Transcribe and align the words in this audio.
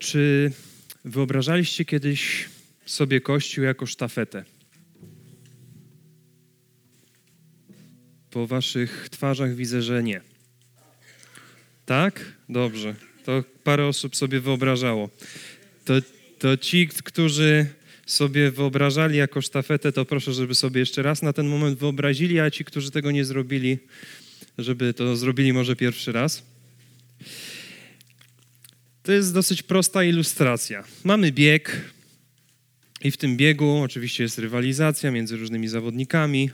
Czy 0.00 0.52
wyobrażaliście 1.04 1.84
kiedyś 1.84 2.48
sobie 2.86 3.20
Kościół 3.20 3.64
jako 3.64 3.86
sztafetę? 3.86 4.44
Po 8.30 8.46
waszych 8.46 9.08
twarzach 9.10 9.54
widzę, 9.54 9.82
że 9.82 10.02
nie. 10.02 10.20
Tak? 11.86 12.24
Dobrze. 12.48 12.94
To 13.24 13.44
parę 13.64 13.86
osób 13.86 14.16
sobie 14.16 14.40
wyobrażało. 14.40 15.10
To, 15.84 15.94
to 16.38 16.56
ci, 16.56 16.88
którzy 16.88 17.66
sobie 18.06 18.50
wyobrażali 18.50 19.16
jako 19.16 19.42
sztafetę, 19.42 19.92
to 19.92 20.04
proszę, 20.04 20.32
żeby 20.32 20.54
sobie 20.54 20.80
jeszcze 20.80 21.02
raz 21.02 21.22
na 21.22 21.32
ten 21.32 21.46
moment 21.46 21.78
wyobrazili, 21.78 22.40
a 22.40 22.50
ci, 22.50 22.64
którzy 22.64 22.90
tego 22.90 23.10
nie 23.10 23.24
zrobili, 23.24 23.78
żeby 24.58 24.94
to 24.94 25.16
zrobili 25.16 25.52
może 25.52 25.76
pierwszy 25.76 26.12
raz. 26.12 26.42
To 29.10 29.14
jest 29.14 29.34
dosyć 29.34 29.62
prosta 29.62 30.04
ilustracja. 30.04 30.84
Mamy 31.04 31.32
bieg 31.32 31.90
i 33.00 33.10
w 33.10 33.16
tym 33.16 33.36
biegu 33.36 33.78
oczywiście 33.78 34.22
jest 34.22 34.38
rywalizacja 34.38 35.10
między 35.10 35.36
różnymi 35.36 35.68
zawodnikami. 35.68 36.50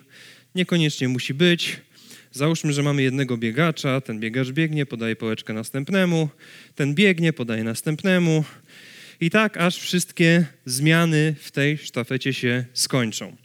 Niekoniecznie 0.55 1.09
musi 1.09 1.35
być. 1.35 1.77
Załóżmy, 2.33 2.73
że 2.73 2.83
mamy 2.83 3.03
jednego 3.03 3.37
biegacza, 3.37 4.01
ten 4.01 4.21
biegacz 4.21 4.51
biegnie, 4.51 4.87
podaje 4.87 5.17
pałeczkę 5.17 5.53
następnemu, 5.53 6.29
ten 6.75 6.95
biegnie, 6.95 7.33
podaje 7.33 7.65
następnemu. 7.65 8.45
I 9.21 9.31
tak 9.31 9.57
aż 9.57 9.79
wszystkie 9.79 10.47
zmiany 10.65 11.35
w 11.41 11.51
tej 11.51 11.79
sztafecie 11.79 12.35
się 12.35 12.65
skończą. 12.73 13.37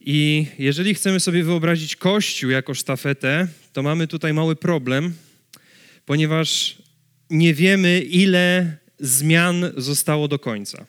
I 0.00 0.46
jeżeli 0.58 0.94
chcemy 0.94 1.20
sobie 1.20 1.44
wyobrazić 1.44 1.96
Kościół 1.96 2.50
jako 2.50 2.74
sztafetę, 2.74 3.48
to 3.72 3.82
mamy 3.82 4.06
tutaj 4.06 4.32
mały 4.32 4.56
problem, 4.56 5.14
ponieważ 6.06 6.78
nie 7.30 7.54
wiemy, 7.54 8.00
ile 8.00 8.76
zmian 8.98 9.72
zostało 9.76 10.28
do 10.28 10.38
końca. 10.38 10.86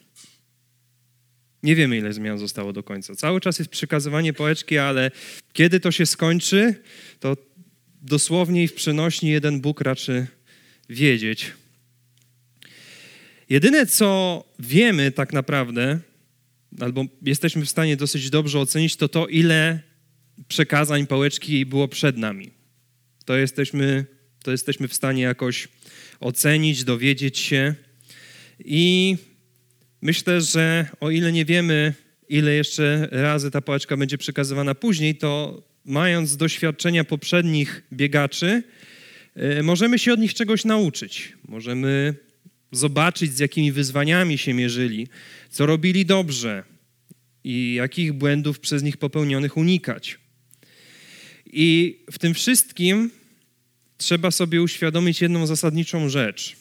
Nie 1.63 1.75
wiemy, 1.75 1.97
ile 1.97 2.13
zmian 2.13 2.37
zostało 2.37 2.73
do 2.73 2.83
końca. 2.83 3.15
Cały 3.15 3.41
czas 3.41 3.59
jest 3.59 3.71
przekazywanie 3.71 4.33
pałeczki, 4.33 4.77
ale 4.77 5.11
kiedy 5.53 5.79
to 5.79 5.91
się 5.91 6.05
skończy, 6.05 6.75
to 7.19 7.37
dosłownie 8.01 8.63
i 8.63 8.67
w 8.67 8.73
przenośni 8.73 9.29
jeden 9.29 9.61
Bóg 9.61 9.81
raczy 9.81 10.27
wiedzieć. 10.89 11.51
Jedyne, 13.49 13.85
co 13.85 14.43
wiemy 14.59 15.11
tak 15.11 15.33
naprawdę, 15.33 15.99
albo 16.79 17.05
jesteśmy 17.21 17.65
w 17.65 17.69
stanie 17.69 17.97
dosyć 17.97 18.29
dobrze 18.29 18.59
ocenić, 18.59 18.95
to 18.95 19.09
to, 19.09 19.27
ile 19.27 19.79
przekazań 20.47 21.07
pałeczki 21.07 21.65
było 21.65 21.87
przed 21.87 22.17
nami. 22.17 22.51
To 23.25 23.37
jesteśmy, 23.37 24.05
to 24.43 24.51
jesteśmy 24.51 24.87
w 24.87 24.93
stanie 24.93 25.23
jakoś 25.23 25.67
ocenić, 26.19 26.83
dowiedzieć 26.83 27.37
się. 27.37 27.75
I 28.65 29.15
myślę, 30.01 30.41
że 30.41 30.87
o 30.99 31.11
ile 31.11 31.31
nie 31.31 31.45
wiemy, 31.45 31.93
ile 32.29 32.53
jeszcze 32.53 33.07
razy 33.11 33.51
ta 33.51 33.61
pałeczka 33.61 33.97
będzie 33.97 34.17
przekazywana 34.17 34.75
później, 34.75 35.15
to 35.15 35.63
mając 35.85 36.37
doświadczenia 36.37 37.03
poprzednich 37.03 37.83
biegaczy, 37.93 38.63
y, 39.59 39.63
możemy 39.63 39.99
się 39.99 40.13
od 40.13 40.19
nich 40.19 40.33
czegoś 40.33 40.65
nauczyć. 40.65 41.33
Możemy 41.47 42.15
zobaczyć, 42.71 43.33
z 43.33 43.39
jakimi 43.39 43.71
wyzwaniami 43.71 44.37
się 44.37 44.53
mierzyli, 44.53 45.07
co 45.49 45.65
robili 45.65 46.05
dobrze 46.05 46.63
i 47.43 47.73
jakich 47.73 48.13
błędów 48.13 48.59
przez 48.59 48.83
nich 48.83 48.97
popełnionych 48.97 49.57
unikać. 49.57 50.19
I 51.45 51.99
w 52.11 52.19
tym 52.19 52.33
wszystkim 52.33 53.11
trzeba 53.97 54.31
sobie 54.31 54.61
uświadomić 54.61 55.21
jedną 55.21 55.47
zasadniczą 55.47 56.09
rzecz. 56.09 56.55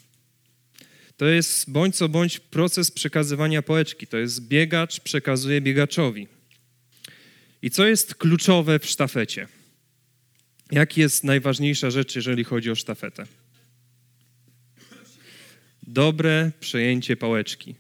To 1.17 1.27
jest 1.27 1.71
bądź 1.71 1.97
co 1.97 2.09
bądź 2.09 2.41
proces 2.41 2.91
przekazywania 2.91 3.63
pałeczki. 3.63 4.07
To 4.07 4.17
jest 4.17 4.49
biegacz 4.49 5.01
przekazuje 5.01 5.61
biegaczowi. 5.61 6.29
I 7.63 7.71
co 7.71 7.87
jest 7.87 8.15
kluczowe 8.15 8.79
w 8.79 8.87
sztafecie? 8.87 9.49
Jaki 10.73 11.01
jest 11.01 11.25
najważniejsza 11.25 11.91
rzecz, 11.91 12.17
jeżeli 12.17 12.45
chodzi 12.45 12.71
o 12.71 12.75
sztafetę? 12.75 13.27
dobre 15.87 16.51
przejęcie 16.61 17.17
pałeczki. 17.17 17.75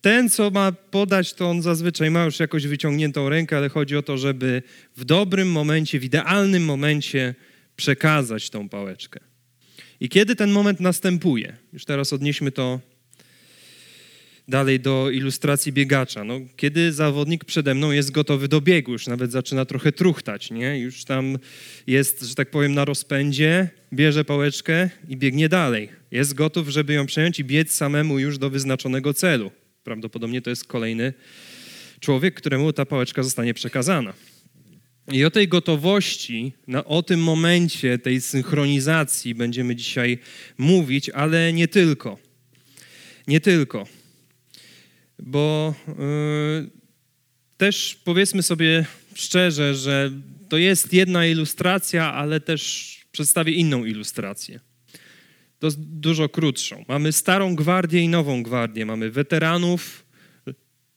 Ten, 0.00 0.30
co 0.30 0.50
ma 0.50 0.72
podać, 0.72 1.34
to 1.34 1.50
on 1.50 1.62
zazwyczaj 1.62 2.10
ma 2.10 2.24
już 2.24 2.40
jakoś 2.40 2.66
wyciągniętą 2.66 3.28
rękę, 3.28 3.56
ale 3.56 3.68
chodzi 3.68 3.96
o 3.96 4.02
to, 4.02 4.18
żeby 4.18 4.62
w 4.96 5.04
dobrym 5.04 5.52
momencie, 5.52 6.00
w 6.00 6.04
idealnym 6.04 6.64
momencie 6.64 7.34
przekazać 7.78 8.50
tą 8.50 8.68
pałeczkę. 8.68 9.20
I 10.00 10.08
kiedy 10.08 10.36
ten 10.36 10.50
moment 10.50 10.80
następuje? 10.80 11.56
Już 11.72 11.84
teraz 11.84 12.12
odnieśmy 12.12 12.52
to 12.52 12.80
dalej 14.48 14.80
do 14.80 15.10
ilustracji 15.10 15.72
biegacza. 15.72 16.24
No, 16.24 16.40
kiedy 16.56 16.92
zawodnik 16.92 17.44
przede 17.44 17.74
mną 17.74 17.90
jest 17.90 18.10
gotowy 18.10 18.48
do 18.48 18.60
biegu, 18.60 18.92
już 18.92 19.06
nawet 19.06 19.32
zaczyna 19.32 19.64
trochę 19.64 19.92
truchtać, 19.92 20.50
nie? 20.50 20.78
Już 20.78 21.04
tam 21.04 21.38
jest, 21.86 22.22
że 22.22 22.34
tak 22.34 22.50
powiem, 22.50 22.74
na 22.74 22.84
rozpędzie, 22.84 23.68
bierze 23.92 24.24
pałeczkę 24.24 24.90
i 25.08 25.16
biegnie 25.16 25.48
dalej. 25.48 25.88
Jest 26.10 26.34
gotów, 26.34 26.68
żeby 26.68 26.92
ją 26.92 27.06
przejąć 27.06 27.38
i 27.38 27.44
biec 27.44 27.72
samemu 27.72 28.18
już 28.18 28.38
do 28.38 28.50
wyznaczonego 28.50 29.14
celu. 29.14 29.50
Prawdopodobnie 29.84 30.42
to 30.42 30.50
jest 30.50 30.64
kolejny 30.64 31.12
człowiek, 32.00 32.34
któremu 32.34 32.72
ta 32.72 32.86
pałeczka 32.86 33.22
zostanie 33.22 33.54
przekazana. 33.54 34.12
I 35.12 35.24
o 35.24 35.30
tej 35.30 35.48
gotowości, 35.48 36.52
na, 36.66 36.84
o 36.84 37.02
tym 37.02 37.22
momencie 37.22 37.98
tej 37.98 38.20
synchronizacji 38.20 39.34
będziemy 39.34 39.76
dzisiaj 39.76 40.18
mówić, 40.58 41.10
ale 41.10 41.52
nie 41.52 41.68
tylko. 41.68 42.18
Nie 43.26 43.40
tylko 43.40 43.86
bo 45.22 45.74
yy, 45.88 46.70
też 47.56 47.98
powiedzmy 48.04 48.42
sobie 48.42 48.86
szczerze, 49.14 49.74
że 49.74 50.10
to 50.48 50.56
jest 50.56 50.92
jedna 50.92 51.26
ilustracja, 51.26 52.12
ale 52.14 52.40
też 52.40 52.94
przedstawię 53.12 53.52
inną 53.52 53.84
ilustrację. 53.84 54.60
To 55.58 55.68
dużo 55.78 56.28
krótszą. 56.28 56.84
Mamy 56.88 57.12
starą 57.12 57.56
gwardię 57.56 58.00
i 58.00 58.08
nową 58.08 58.42
gwardię. 58.42 58.86
Mamy 58.86 59.10
weteranów, 59.10 60.04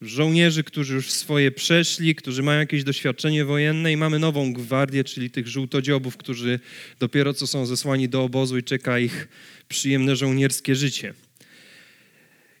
żołnierzy, 0.02 0.64
którzy 0.64 0.94
już 0.94 1.10
swoje 1.10 1.50
przeszli, 1.50 2.14
którzy 2.14 2.42
mają 2.42 2.60
jakieś 2.60 2.84
doświadczenie 2.84 3.44
wojenne 3.44 3.92
i 3.92 3.96
mamy 3.96 4.18
nową 4.18 4.52
gwardię, 4.52 5.04
czyli 5.04 5.30
tych 5.30 5.48
żółtodziobów, 5.48 6.16
którzy 6.16 6.60
dopiero 7.00 7.34
co 7.34 7.46
są 7.46 7.66
zesłani 7.66 8.08
do 8.08 8.22
obozu 8.22 8.58
i 8.58 8.62
czeka 8.62 8.98
ich 8.98 9.28
przyjemne 9.68 10.16
żołnierskie 10.16 10.74
życie. 10.74 11.14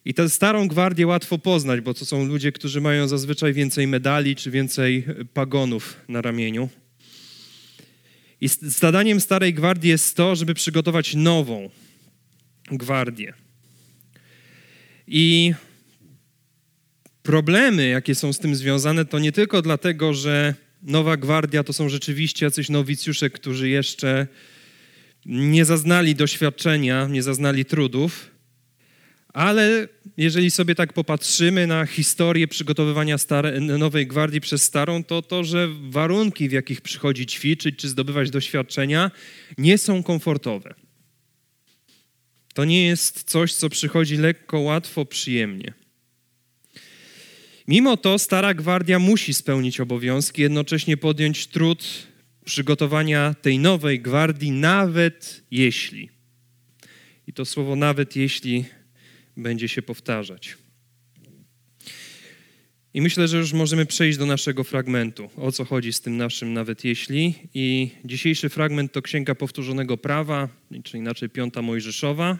I 0.04 0.14
tę 0.14 0.28
starą 0.28 0.68
gwardię 0.68 1.06
łatwo 1.06 1.38
poznać, 1.38 1.80
bo 1.80 1.94
to 1.94 2.04
są 2.04 2.26
ludzie, 2.26 2.52
którzy 2.52 2.80
mają 2.80 3.08
zazwyczaj 3.08 3.52
więcej 3.52 3.86
medali 3.86 4.36
czy 4.36 4.50
więcej 4.50 5.04
pagonów 5.34 6.00
na 6.08 6.22
ramieniu. 6.22 6.68
I 8.40 8.48
zadaniem 8.62 9.20
starej 9.20 9.54
gwardii 9.54 9.90
jest 9.90 10.16
to, 10.16 10.36
żeby 10.36 10.54
przygotować 10.54 11.14
nową 11.14 11.70
gwardię. 12.70 13.34
I 15.06 15.54
problemy, 17.22 17.88
jakie 17.88 18.14
są 18.14 18.32
z 18.32 18.38
tym 18.38 18.54
związane, 18.56 19.04
to 19.04 19.18
nie 19.18 19.32
tylko 19.32 19.62
dlatego, 19.62 20.14
że 20.14 20.54
nowa 20.82 21.16
gwardia 21.16 21.64
to 21.64 21.72
są 21.72 21.88
rzeczywiście 21.88 22.46
jacyś 22.46 22.68
nowicjusze, 22.68 23.30
którzy 23.30 23.68
jeszcze 23.68 24.26
nie 25.26 25.64
zaznali 25.64 26.14
doświadczenia, 26.14 27.06
nie 27.06 27.22
zaznali 27.22 27.64
trudów, 27.64 28.30
ale 29.32 29.88
jeżeli 30.16 30.50
sobie 30.50 30.74
tak 30.74 30.92
popatrzymy 30.92 31.66
na 31.66 31.86
historię 31.86 32.48
przygotowywania 32.48 33.18
stare, 33.18 33.60
nowej 33.60 34.06
gwardii 34.06 34.40
przez 34.40 34.62
starą, 34.62 35.04
to 35.04 35.22
to, 35.22 35.44
że 35.44 35.68
warunki, 35.90 36.48
w 36.48 36.52
jakich 36.52 36.80
przychodzi 36.80 37.26
ćwiczyć 37.26 37.78
czy 37.78 37.88
zdobywać 37.88 38.30
doświadczenia, 38.30 39.10
nie 39.58 39.78
są 39.78 40.02
komfortowe. 40.02 40.74
To 42.54 42.64
nie 42.64 42.86
jest 42.86 43.22
coś, 43.22 43.54
co 43.54 43.68
przychodzi 43.68 44.16
lekko, 44.16 44.58
łatwo, 44.58 45.04
przyjemnie. 45.04 45.81
Mimo 47.68 47.96
to 47.96 48.18
stara 48.18 48.54
gwardia 48.54 48.98
musi 48.98 49.34
spełnić 49.34 49.80
obowiązki, 49.80 50.42
jednocześnie 50.42 50.96
podjąć 50.96 51.46
trud 51.46 52.06
przygotowania 52.44 53.34
tej 53.34 53.58
nowej 53.58 54.00
gwardii, 54.00 54.50
nawet 54.50 55.42
jeśli. 55.50 56.08
I 57.26 57.32
to 57.32 57.44
słowo 57.44 57.76
nawet 57.76 58.16
jeśli 58.16 58.64
będzie 59.36 59.68
się 59.68 59.82
powtarzać. 59.82 60.56
I 62.94 63.00
myślę, 63.00 63.28
że 63.28 63.38
już 63.38 63.52
możemy 63.52 63.86
przejść 63.86 64.18
do 64.18 64.26
naszego 64.26 64.64
fragmentu. 64.64 65.30
O 65.36 65.52
co 65.52 65.64
chodzi 65.64 65.92
z 65.92 66.00
tym 66.00 66.16
naszym 66.16 66.52
nawet 66.52 66.84
jeśli? 66.84 67.34
I 67.54 67.90
dzisiejszy 68.04 68.48
fragment 68.48 68.92
to 68.92 69.02
Księga 69.02 69.34
Powtórzonego 69.34 69.96
Prawa, 69.96 70.48
czy 70.84 70.98
inaczej 70.98 71.28
Piąta 71.28 71.62
Mojżeszowa. 71.62 72.38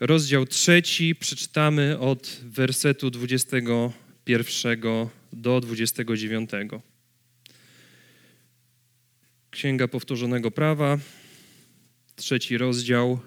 Rozdział 0.00 0.46
trzeci 0.46 1.14
przeczytamy 1.14 1.98
od 1.98 2.40
wersetu 2.44 3.10
21 3.10 4.80
do 5.32 5.60
29. 5.60 6.50
Księga 9.50 9.88
Powtórzonego 9.88 10.50
Prawa, 10.50 10.98
trzeci 12.16 12.58
rozdział, 12.58 13.20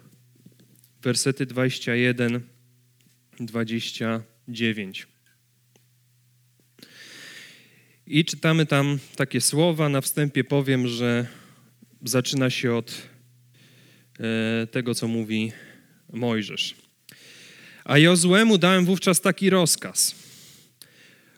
wersety 1.02 1.46
21, 1.46 2.42
29. 3.40 5.08
I 8.08 8.26
czytamy 8.26 8.66
tam 8.66 9.00
takie 9.16 9.42
słowa. 9.42 9.90
Na 9.90 10.02
wstępie 10.02 10.44
powiem, 10.44 10.88
że 10.88 11.28
zaczyna 12.06 12.50
się 12.50 12.74
od 12.74 13.02
e, 14.20 14.68
tego, 14.68 14.96
co 14.96 15.08
mówi 15.08 15.52
Mojżesz. 16.12 16.76
A 17.86 17.98
Jozłemu 17.98 18.58
dałem 18.58 18.86
wówczas 18.86 19.22
taki 19.22 19.50
rozkaz. 19.50 20.16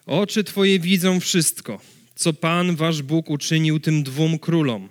Oczy 0.05 0.43
Twoje 0.43 0.79
widzą 0.79 1.19
wszystko, 1.19 1.81
co 2.15 2.33
Pan, 2.33 2.75
Wasz 2.75 3.01
Bóg, 3.01 3.29
uczynił 3.29 3.79
tym 3.79 4.03
dwóm 4.03 4.39
królom. 4.39 4.89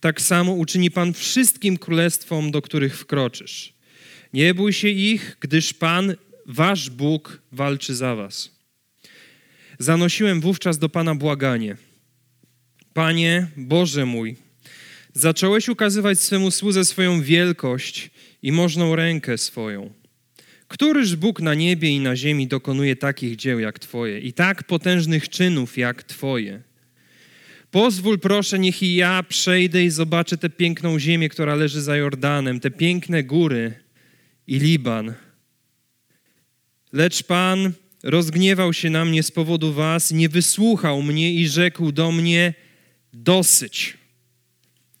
Tak 0.00 0.20
samo 0.20 0.52
uczyni 0.52 0.90
Pan 0.90 1.12
wszystkim 1.12 1.78
królestwom, 1.78 2.50
do 2.50 2.62
których 2.62 2.98
wkroczysz. 2.98 3.72
Nie 4.32 4.54
bój 4.54 4.72
się 4.72 4.88
ich, 4.88 5.36
gdyż 5.40 5.72
Pan, 5.72 6.14
Wasz 6.46 6.90
Bóg, 6.90 7.42
walczy 7.52 7.94
za 7.94 8.14
Was. 8.14 8.50
Zanosiłem 9.78 10.40
wówczas 10.40 10.78
do 10.78 10.88
Pana 10.88 11.14
błaganie. 11.14 11.76
Panie, 12.94 13.46
Boże 13.56 14.06
mój, 14.06 14.36
zacząłeś 15.14 15.68
ukazywać 15.68 16.20
swemu 16.20 16.50
słudze 16.50 16.84
swoją 16.84 17.22
wielkość 17.22 18.10
i 18.42 18.52
możną 18.52 18.96
rękę 18.96 19.38
swoją. 19.38 19.90
Któryż 20.68 21.16
Bóg 21.16 21.40
na 21.40 21.54
niebie 21.54 21.88
i 21.88 22.00
na 22.00 22.16
ziemi 22.16 22.46
dokonuje 22.46 22.96
takich 22.96 23.36
dzieł 23.36 23.58
jak 23.58 23.78
Twoje 23.78 24.18
i 24.18 24.32
tak 24.32 24.64
potężnych 24.64 25.28
czynów 25.28 25.78
jak 25.78 26.02
Twoje? 26.02 26.62
Pozwól 27.70 28.18
proszę, 28.18 28.58
niech 28.58 28.82
i 28.82 28.94
ja 28.94 29.22
przejdę 29.22 29.84
i 29.84 29.90
zobaczę 29.90 30.38
tę 30.38 30.50
piękną 30.50 30.98
ziemię, 30.98 31.28
która 31.28 31.54
leży 31.54 31.82
za 31.82 31.96
Jordanem, 31.96 32.60
te 32.60 32.70
piękne 32.70 33.24
góry 33.24 33.72
i 34.46 34.58
Liban. 34.58 35.14
Lecz 36.92 37.22
Pan 37.22 37.72
rozgniewał 38.02 38.72
się 38.72 38.90
na 38.90 39.04
mnie 39.04 39.22
z 39.22 39.30
powodu 39.30 39.72
was, 39.72 40.10
nie 40.10 40.28
wysłuchał 40.28 41.02
mnie 41.02 41.34
i 41.34 41.48
rzekł 41.48 41.92
do 41.92 42.12
mnie: 42.12 42.54
Dosyć. 43.12 43.98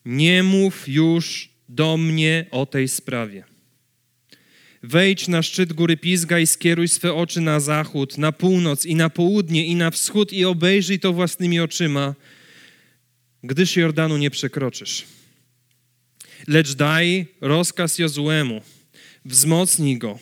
Nie 0.04 0.42
mów 0.42 0.88
już 0.88 1.49
do 1.70 1.96
mnie 1.96 2.46
o 2.50 2.66
tej 2.66 2.88
sprawie. 2.88 3.44
Wejdź 4.82 5.28
na 5.28 5.42
szczyt 5.42 5.72
góry 5.72 5.96
Pizga 5.96 6.38
i 6.38 6.46
skieruj 6.46 6.88
swe 6.88 7.14
oczy 7.14 7.40
na 7.40 7.60
zachód, 7.60 8.18
na 8.18 8.32
północ 8.32 8.86
i 8.86 8.94
na 8.94 9.10
południe 9.10 9.66
i 9.66 9.74
na 9.74 9.90
wschód 9.90 10.32
i 10.32 10.44
obejrzyj 10.44 11.00
to 11.00 11.12
własnymi 11.12 11.60
oczyma, 11.60 12.14
gdyż 13.42 13.76
Jordanu 13.76 14.16
nie 14.16 14.30
przekroczysz. 14.30 15.04
Lecz 16.48 16.74
daj 16.74 17.26
rozkaz 17.40 17.98
Jozuemu, 17.98 18.62
wzmocnij 19.24 19.98
go 19.98 20.18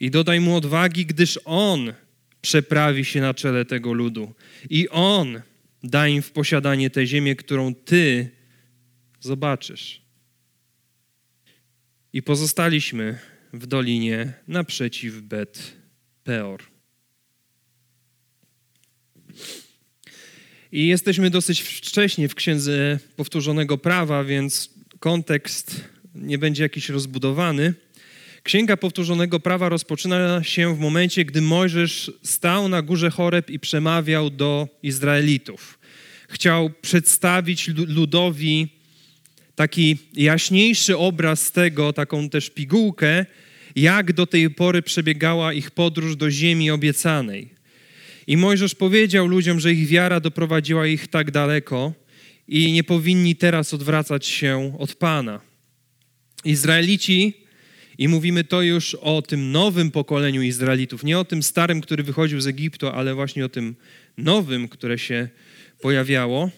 i 0.00 0.10
dodaj 0.10 0.40
mu 0.40 0.56
odwagi, 0.56 1.06
gdyż 1.06 1.38
on 1.44 1.92
przeprawi 2.40 3.04
się 3.04 3.20
na 3.20 3.34
czele 3.34 3.64
tego 3.64 3.92
ludu. 3.92 4.32
I 4.70 4.88
On 4.88 5.40
da 5.82 6.08
im 6.08 6.22
w 6.22 6.30
posiadanie 6.30 6.90
tę 6.90 7.06
ziemię, 7.06 7.36
którą 7.36 7.74
Ty 7.74 8.30
zobaczysz. 9.20 10.00
I 12.12 12.22
pozostaliśmy 12.22 13.18
w 13.52 13.66
dolinie 13.66 14.32
naprzeciw 14.48 15.20
Bet 15.20 15.72
Peor. 16.24 16.62
I 20.72 20.86
jesteśmy 20.86 21.30
dosyć 21.30 21.60
wcześnie 21.60 22.28
w 22.28 22.34
Księdze 22.34 22.98
Powtórzonego 23.16 23.78
Prawa, 23.78 24.24
więc 24.24 24.70
kontekst 25.00 25.84
nie 26.14 26.38
będzie 26.38 26.62
jakiś 26.62 26.88
rozbudowany. 26.88 27.74
Księga 28.42 28.76
Powtórzonego 28.76 29.40
Prawa 29.40 29.68
rozpoczyna 29.68 30.44
się 30.44 30.76
w 30.76 30.78
momencie, 30.78 31.24
gdy 31.24 31.40
Mojżesz 31.40 32.12
stał 32.22 32.68
na 32.68 32.82
górze 32.82 33.10
Choreb 33.10 33.50
i 33.50 33.58
przemawiał 33.58 34.30
do 34.30 34.68
Izraelitów. 34.82 35.78
Chciał 36.28 36.70
przedstawić 36.70 37.68
ludowi 37.68 38.79
taki 39.54 39.96
jaśniejszy 40.12 40.98
obraz 40.98 41.52
tego, 41.52 41.92
taką 41.92 42.28
też 42.28 42.50
pigułkę, 42.50 43.26
jak 43.76 44.12
do 44.12 44.26
tej 44.26 44.50
pory 44.50 44.82
przebiegała 44.82 45.52
ich 45.52 45.70
podróż 45.70 46.16
do 46.16 46.30
ziemi 46.30 46.70
obiecanej. 46.70 47.48
I 48.26 48.36
Mojżesz 48.36 48.74
powiedział 48.74 49.26
ludziom, 49.26 49.60
że 49.60 49.72
ich 49.72 49.88
wiara 49.88 50.20
doprowadziła 50.20 50.86
ich 50.86 51.08
tak 51.08 51.30
daleko 51.30 51.92
i 52.48 52.72
nie 52.72 52.84
powinni 52.84 53.36
teraz 53.36 53.74
odwracać 53.74 54.26
się 54.26 54.76
od 54.78 54.94
Pana. 54.94 55.40
Izraelici 56.44 57.34
i 57.98 58.08
mówimy 58.08 58.44
to 58.44 58.62
już 58.62 58.94
o 58.94 59.22
tym 59.22 59.52
nowym 59.52 59.90
pokoleniu 59.90 60.42
Izraelitów, 60.42 61.04
nie 61.04 61.18
o 61.18 61.24
tym 61.24 61.42
starym, 61.42 61.80
który 61.80 62.02
wychodził 62.02 62.40
z 62.40 62.46
Egiptu, 62.46 62.88
ale 62.88 63.14
właśnie 63.14 63.44
o 63.44 63.48
tym 63.48 63.76
nowym, 64.18 64.68
które 64.68 64.98
się 64.98 65.28
pojawiało, 65.80 66.50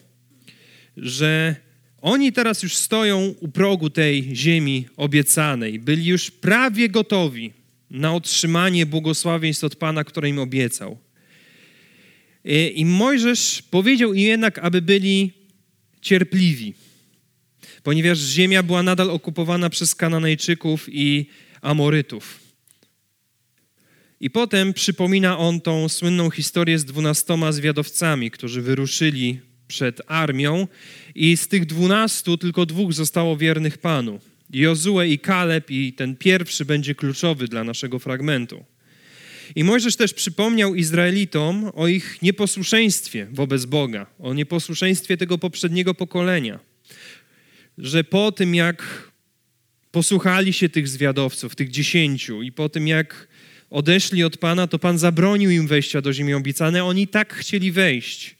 że 0.96 1.56
oni 2.02 2.32
teraz 2.32 2.62
już 2.62 2.76
stoją 2.76 3.34
u 3.40 3.48
progu 3.48 3.90
tej 3.90 4.36
ziemi 4.36 4.86
obiecanej. 4.96 5.78
Byli 5.78 6.06
już 6.06 6.30
prawie 6.30 6.88
gotowi 6.88 7.52
na 7.90 8.14
otrzymanie 8.14 8.86
błogosławieństw 8.86 9.64
od 9.64 9.76
Pana, 9.76 10.04
które 10.04 10.28
im 10.28 10.38
obiecał. 10.38 10.98
I 12.74 12.84
Mojżesz 12.84 13.62
powiedział 13.70 14.14
im 14.14 14.20
jednak, 14.20 14.58
aby 14.58 14.82
byli 14.82 15.32
cierpliwi 16.00 16.74
ponieważ 17.82 18.18
ziemia 18.18 18.62
była 18.62 18.82
nadal 18.82 19.10
okupowana 19.10 19.70
przez 19.70 19.94
Kananejczyków 19.94 20.86
i 20.88 21.26
Amorytów. 21.60 22.40
I 24.20 24.30
potem 24.30 24.72
przypomina 24.72 25.38
on 25.38 25.60
tą 25.60 25.88
słynną 25.88 26.30
historię 26.30 26.78
z 26.78 26.84
dwunastoma 26.84 27.52
zwiadowcami, 27.52 28.30
którzy 28.30 28.62
wyruszyli 28.62 29.40
przed 29.68 30.00
armią 30.06 30.68
i 31.14 31.36
z 31.36 31.48
tych 31.48 31.66
dwunastu 31.66 32.38
tylko 32.38 32.66
dwóch 32.66 32.92
zostało 32.92 33.36
wiernych 33.36 33.78
Panu. 33.78 34.20
Jozue 34.50 35.02
i 35.02 35.18
Kaleb 35.18 35.70
i 35.70 35.92
ten 35.92 36.16
pierwszy 36.16 36.64
będzie 36.64 36.94
kluczowy 36.94 37.48
dla 37.48 37.64
naszego 37.64 37.98
fragmentu. 37.98 38.64
I 39.56 39.64
Mojżesz 39.64 39.96
też 39.96 40.14
przypomniał 40.14 40.74
Izraelitom 40.74 41.70
o 41.74 41.88
ich 41.88 42.22
nieposłuszeństwie 42.22 43.26
wobec 43.32 43.64
Boga, 43.64 44.06
o 44.18 44.34
nieposłuszeństwie 44.34 45.16
tego 45.16 45.38
poprzedniego 45.38 45.94
pokolenia 45.94 46.58
że 47.78 48.04
po 48.04 48.32
tym, 48.32 48.54
jak 48.54 49.12
posłuchali 49.90 50.52
się 50.52 50.68
tych 50.68 50.88
zwiadowców, 50.88 51.54
tych 51.54 51.70
dziesięciu, 51.70 52.42
i 52.42 52.52
po 52.52 52.68
tym, 52.68 52.88
jak 52.88 53.28
odeszli 53.70 54.24
od 54.24 54.36
Pana, 54.36 54.66
to 54.66 54.78
Pan 54.78 54.98
zabronił 54.98 55.50
im 55.50 55.66
wejścia 55.66 56.00
do 56.00 56.12
ziemi 56.12 56.34
obiecanej. 56.34 56.80
Oni 56.80 57.08
tak 57.08 57.34
chcieli 57.34 57.72
wejść. 57.72 58.36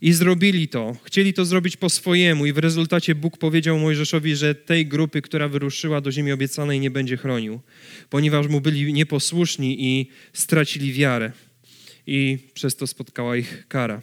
I 0.00 0.12
zrobili 0.12 0.68
to. 0.68 0.96
Chcieli 1.04 1.32
to 1.32 1.44
zrobić 1.44 1.76
po 1.76 1.90
swojemu, 1.90 2.46
i 2.46 2.52
w 2.52 2.58
rezultacie 2.58 3.14
Bóg 3.14 3.38
powiedział 3.38 3.78
Mojżeszowi, 3.78 4.36
że 4.36 4.54
tej 4.54 4.86
grupy, 4.86 5.22
która 5.22 5.48
wyruszyła 5.48 6.00
do 6.00 6.12
ziemi 6.12 6.32
obiecanej, 6.32 6.80
nie 6.80 6.90
będzie 6.90 7.16
chronił, 7.16 7.60
ponieważ 8.10 8.48
mu 8.48 8.60
byli 8.60 8.92
nieposłuszni 8.92 9.84
i 9.84 10.10
stracili 10.32 10.92
wiarę. 10.92 11.32
I 12.06 12.38
przez 12.54 12.76
to 12.76 12.86
spotkała 12.86 13.36
ich 13.36 13.64
kara. 13.68 14.02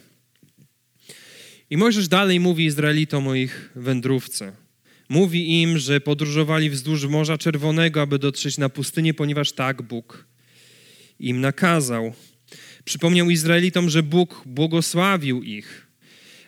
I 1.70 1.76
Mojżesz 1.76 2.08
dalej 2.08 2.40
mówi 2.40 2.64
Izraelitom 2.64 3.28
o 3.28 3.34
ich 3.34 3.70
wędrówce. 3.76 4.52
Mówi 5.08 5.62
im, 5.62 5.78
że 5.78 6.00
podróżowali 6.00 6.70
wzdłuż 6.70 7.06
Morza 7.06 7.38
Czerwonego, 7.38 8.02
aby 8.02 8.18
dotrzeć 8.18 8.58
na 8.58 8.68
pustynię, 8.68 9.14
ponieważ 9.14 9.52
tak 9.52 9.82
Bóg 9.82 10.26
im 11.20 11.40
nakazał. 11.40 12.14
Przypomniał 12.84 13.30
Izraelitom, 13.30 13.90
że 13.90 14.02
Bóg 14.02 14.42
błogosławił 14.46 15.42
ich, 15.42 15.85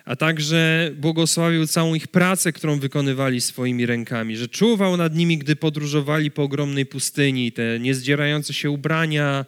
a 0.09 0.17
także 0.17 0.91
błogosławił 0.97 1.67
całą 1.67 1.95
ich 1.95 2.09
pracę, 2.09 2.53
którą 2.53 2.79
wykonywali 2.79 3.41
swoimi 3.41 3.87
rękami, 3.87 4.37
że 4.37 4.49
czuwał 4.49 4.97
nad 4.97 5.15
nimi, 5.15 5.39
gdy 5.39 5.57
podróżowali 5.57 6.31
po 6.31 6.43
ogromnej 6.43 6.87
pustyni, 6.87 7.53
te 7.53 7.81
niezdzierające 7.81 8.55
się 8.55 8.71
ubrania, 8.71 9.45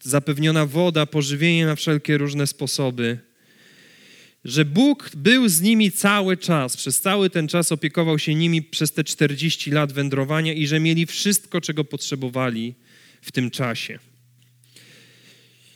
zapewniona 0.00 0.66
woda, 0.66 1.06
pożywienie 1.06 1.66
na 1.66 1.76
wszelkie 1.76 2.18
różne 2.18 2.46
sposoby. 2.46 3.18
Że 4.44 4.64
Bóg 4.64 5.10
był 5.16 5.48
z 5.48 5.60
nimi 5.60 5.90
cały 5.90 6.36
czas, 6.36 6.76
przez 6.76 7.00
cały 7.00 7.30
ten 7.30 7.48
czas 7.48 7.72
opiekował 7.72 8.18
się 8.18 8.34
nimi 8.34 8.62
przez 8.62 8.92
te 8.92 9.04
40 9.04 9.70
lat 9.70 9.92
wędrowania 9.92 10.52
i 10.52 10.66
że 10.66 10.80
mieli 10.80 11.06
wszystko, 11.06 11.60
czego 11.60 11.84
potrzebowali 11.84 12.74
w 13.22 13.32
tym 13.32 13.50
czasie. 13.50 13.98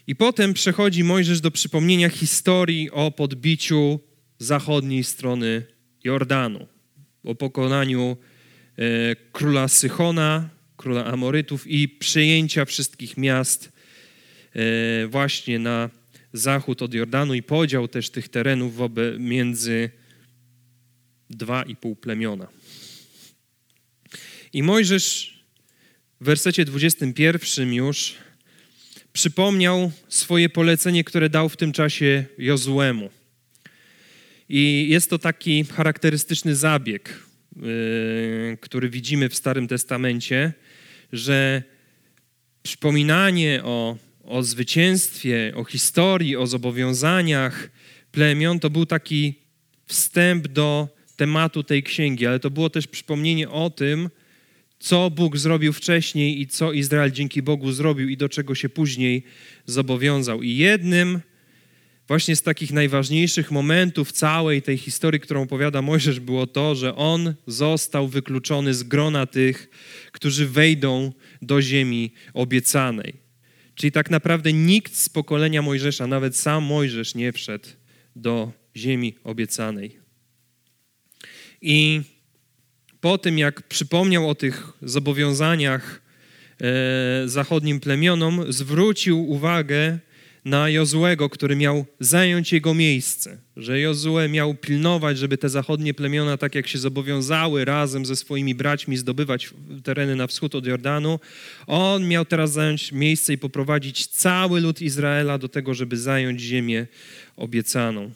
I 0.06 0.16
potem 0.16 0.54
przechodzi 0.54 1.04
Mojżesz 1.04 1.40
do 1.40 1.50
przypomnienia 1.50 2.08
historii 2.08 2.90
o 2.90 3.10
podbiciu 3.10 4.00
zachodniej 4.38 5.04
strony 5.04 5.66
Jordanu, 6.04 6.66
o 7.24 7.34
pokonaniu 7.34 8.16
e, 8.76 9.16
króla 9.32 9.68
Sychona, 9.68 10.48
króla 10.76 11.04
Amorytów 11.04 11.66
i 11.66 11.88
przejęcia 11.88 12.64
wszystkich 12.64 13.16
miast 13.16 13.72
e, 14.52 15.06
właśnie 15.06 15.58
na 15.58 15.90
zachód 16.32 16.82
od 16.82 16.94
Jordanu 16.94 17.34
i 17.34 17.42
podział 17.42 17.88
też 17.88 18.10
tych 18.10 18.28
terenów 18.28 18.76
wobec, 18.76 19.14
między 19.18 19.90
dwa 21.30 21.62
i 21.62 21.76
pół 21.76 21.96
plemiona. 21.96 22.48
I 24.52 24.62
Mojżesz 24.62 25.34
w 26.20 26.24
wersecie 26.24 26.64
21 26.64 27.74
już 27.74 28.14
przypomniał 29.12 29.92
swoje 30.08 30.48
polecenie, 30.48 31.04
które 31.04 31.30
dał 31.30 31.48
w 31.48 31.56
tym 31.56 31.72
czasie 31.72 32.24
Jozuemu. 32.38 33.10
I 34.48 34.86
jest 34.88 35.10
to 35.10 35.18
taki 35.18 35.64
charakterystyczny 35.64 36.56
zabieg, 36.56 37.20
yy, 37.56 38.58
który 38.60 38.90
widzimy 38.90 39.28
w 39.28 39.34
Starym 39.34 39.68
Testamencie, 39.68 40.52
że 41.12 41.62
przypominanie 42.62 43.60
o, 43.64 43.96
o 44.24 44.42
zwycięstwie, 44.42 45.52
o 45.56 45.64
historii, 45.64 46.36
o 46.36 46.46
zobowiązaniach 46.46 47.70
plemion 48.12 48.60
to 48.60 48.70
był 48.70 48.86
taki 48.86 49.34
wstęp 49.86 50.48
do 50.48 50.88
tematu 51.16 51.62
tej 51.62 51.82
księgi, 51.82 52.26
ale 52.26 52.40
to 52.40 52.50
było 52.50 52.70
też 52.70 52.86
przypomnienie 52.86 53.50
o 53.50 53.70
tym, 53.70 54.10
co 54.78 55.10
Bóg 55.10 55.36
zrobił 55.36 55.72
wcześniej 55.72 56.40
i 56.40 56.46
co 56.46 56.72
Izrael 56.72 57.12
dzięki 57.12 57.42
Bogu 57.42 57.72
zrobił 57.72 58.08
i 58.08 58.16
do 58.16 58.28
czego 58.28 58.54
się 58.54 58.68
później 58.68 59.22
zobowiązał. 59.66 60.42
I 60.42 60.56
jednym 60.56 61.20
właśnie 62.08 62.36
z 62.36 62.42
takich 62.42 62.72
najważniejszych 62.72 63.50
momentów 63.50 64.12
całej 64.12 64.62
tej 64.62 64.78
historii, 64.78 65.20
którą 65.20 65.42
opowiada 65.42 65.82
Mojżesz, 65.82 66.20
było 66.20 66.46
to, 66.46 66.74
że 66.74 66.96
on 66.96 67.34
został 67.46 68.08
wykluczony 68.08 68.74
z 68.74 68.82
grona 68.82 69.26
tych, 69.26 69.70
którzy 70.12 70.48
wejdą 70.48 71.12
do 71.42 71.62
ziemi 71.62 72.12
obiecanej. 72.34 73.14
Czyli 73.74 73.92
tak 73.92 74.10
naprawdę 74.10 74.52
nikt 74.52 74.96
z 74.96 75.08
pokolenia 75.08 75.62
Mojżesza, 75.62 76.06
nawet 76.06 76.36
sam 76.36 76.64
Mojżesz 76.64 77.14
nie 77.14 77.32
wszedł 77.32 77.68
do 78.16 78.52
ziemi 78.76 79.14
obiecanej. 79.24 79.98
I 81.62 82.02
po 83.00 83.18
tym, 83.18 83.38
jak 83.38 83.62
przypomniał 83.62 84.28
o 84.28 84.34
tych 84.34 84.72
zobowiązaniach 84.82 86.02
e, 86.60 87.28
zachodnim 87.28 87.80
plemionom, 87.80 88.52
zwrócił 88.52 89.30
uwagę 89.30 89.98
na 90.44 90.68
Jozłego, 90.68 91.28
który 91.28 91.56
miał 91.56 91.86
zająć 92.00 92.52
jego 92.52 92.74
miejsce, 92.74 93.38
że 93.56 93.80
Jozue 93.80 94.28
miał 94.28 94.54
pilnować, 94.54 95.18
żeby 95.18 95.38
te 95.38 95.48
zachodnie 95.48 95.94
plemiona, 95.94 96.36
tak 96.36 96.54
jak 96.54 96.68
się 96.68 96.78
zobowiązały 96.78 97.64
razem 97.64 98.06
ze 98.06 98.16
swoimi 98.16 98.54
braćmi 98.54 98.96
zdobywać 98.96 99.50
tereny 99.84 100.16
na 100.16 100.26
wschód 100.26 100.54
od 100.54 100.66
Jordanu, 100.66 101.20
on 101.66 102.08
miał 102.08 102.24
teraz 102.24 102.52
zająć 102.52 102.92
miejsce 102.92 103.32
i 103.32 103.38
poprowadzić 103.38 104.06
cały 104.06 104.60
lud 104.60 104.82
Izraela 104.82 105.38
do 105.38 105.48
tego, 105.48 105.74
żeby 105.74 105.96
zająć 105.96 106.40
ziemię 106.40 106.86
obiecaną. 107.36 108.10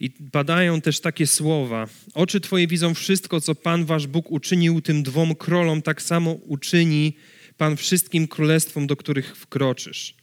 I 0.00 0.10
padają 0.10 0.80
też 0.80 1.00
takie 1.00 1.26
słowa: 1.26 1.88
Oczy 2.14 2.40
Twoje 2.40 2.66
widzą 2.66 2.94
wszystko, 2.94 3.40
co 3.40 3.54
Pan 3.54 3.84
Wasz 3.84 4.06
Bóg 4.06 4.30
uczynił 4.32 4.80
tym 4.80 5.02
dwom 5.02 5.34
królom, 5.34 5.82
tak 5.82 6.02
samo 6.02 6.32
uczyni 6.32 7.16
Pan 7.58 7.76
wszystkim 7.76 8.28
królestwom, 8.28 8.86
do 8.86 8.96
których 8.96 9.36
wkroczysz. 9.36 10.14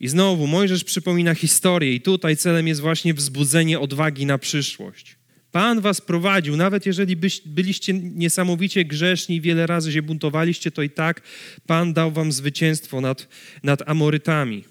I 0.00 0.08
znowu 0.08 0.46
Mojżesz 0.46 0.84
przypomina 0.84 1.34
historię, 1.34 1.94
i 1.94 2.00
tutaj 2.00 2.36
celem 2.36 2.68
jest 2.68 2.80
właśnie 2.80 3.14
wzbudzenie 3.14 3.80
odwagi 3.80 4.26
na 4.26 4.38
przyszłość. 4.38 5.16
Pan 5.52 5.80
was 5.80 6.00
prowadził, 6.00 6.56
nawet 6.56 6.86
jeżeli 6.86 7.16
byliście 7.46 7.92
niesamowicie 7.92 8.84
grzeszni, 8.84 9.40
wiele 9.40 9.66
razy 9.66 9.92
się 9.92 10.02
buntowaliście, 10.02 10.70
to 10.70 10.82
i 10.82 10.90
tak 10.90 11.22
Pan 11.66 11.92
dał 11.92 12.12
wam 12.12 12.32
zwycięstwo 12.32 13.00
nad, 13.00 13.28
nad 13.62 13.88
Amorytami. 13.88 14.64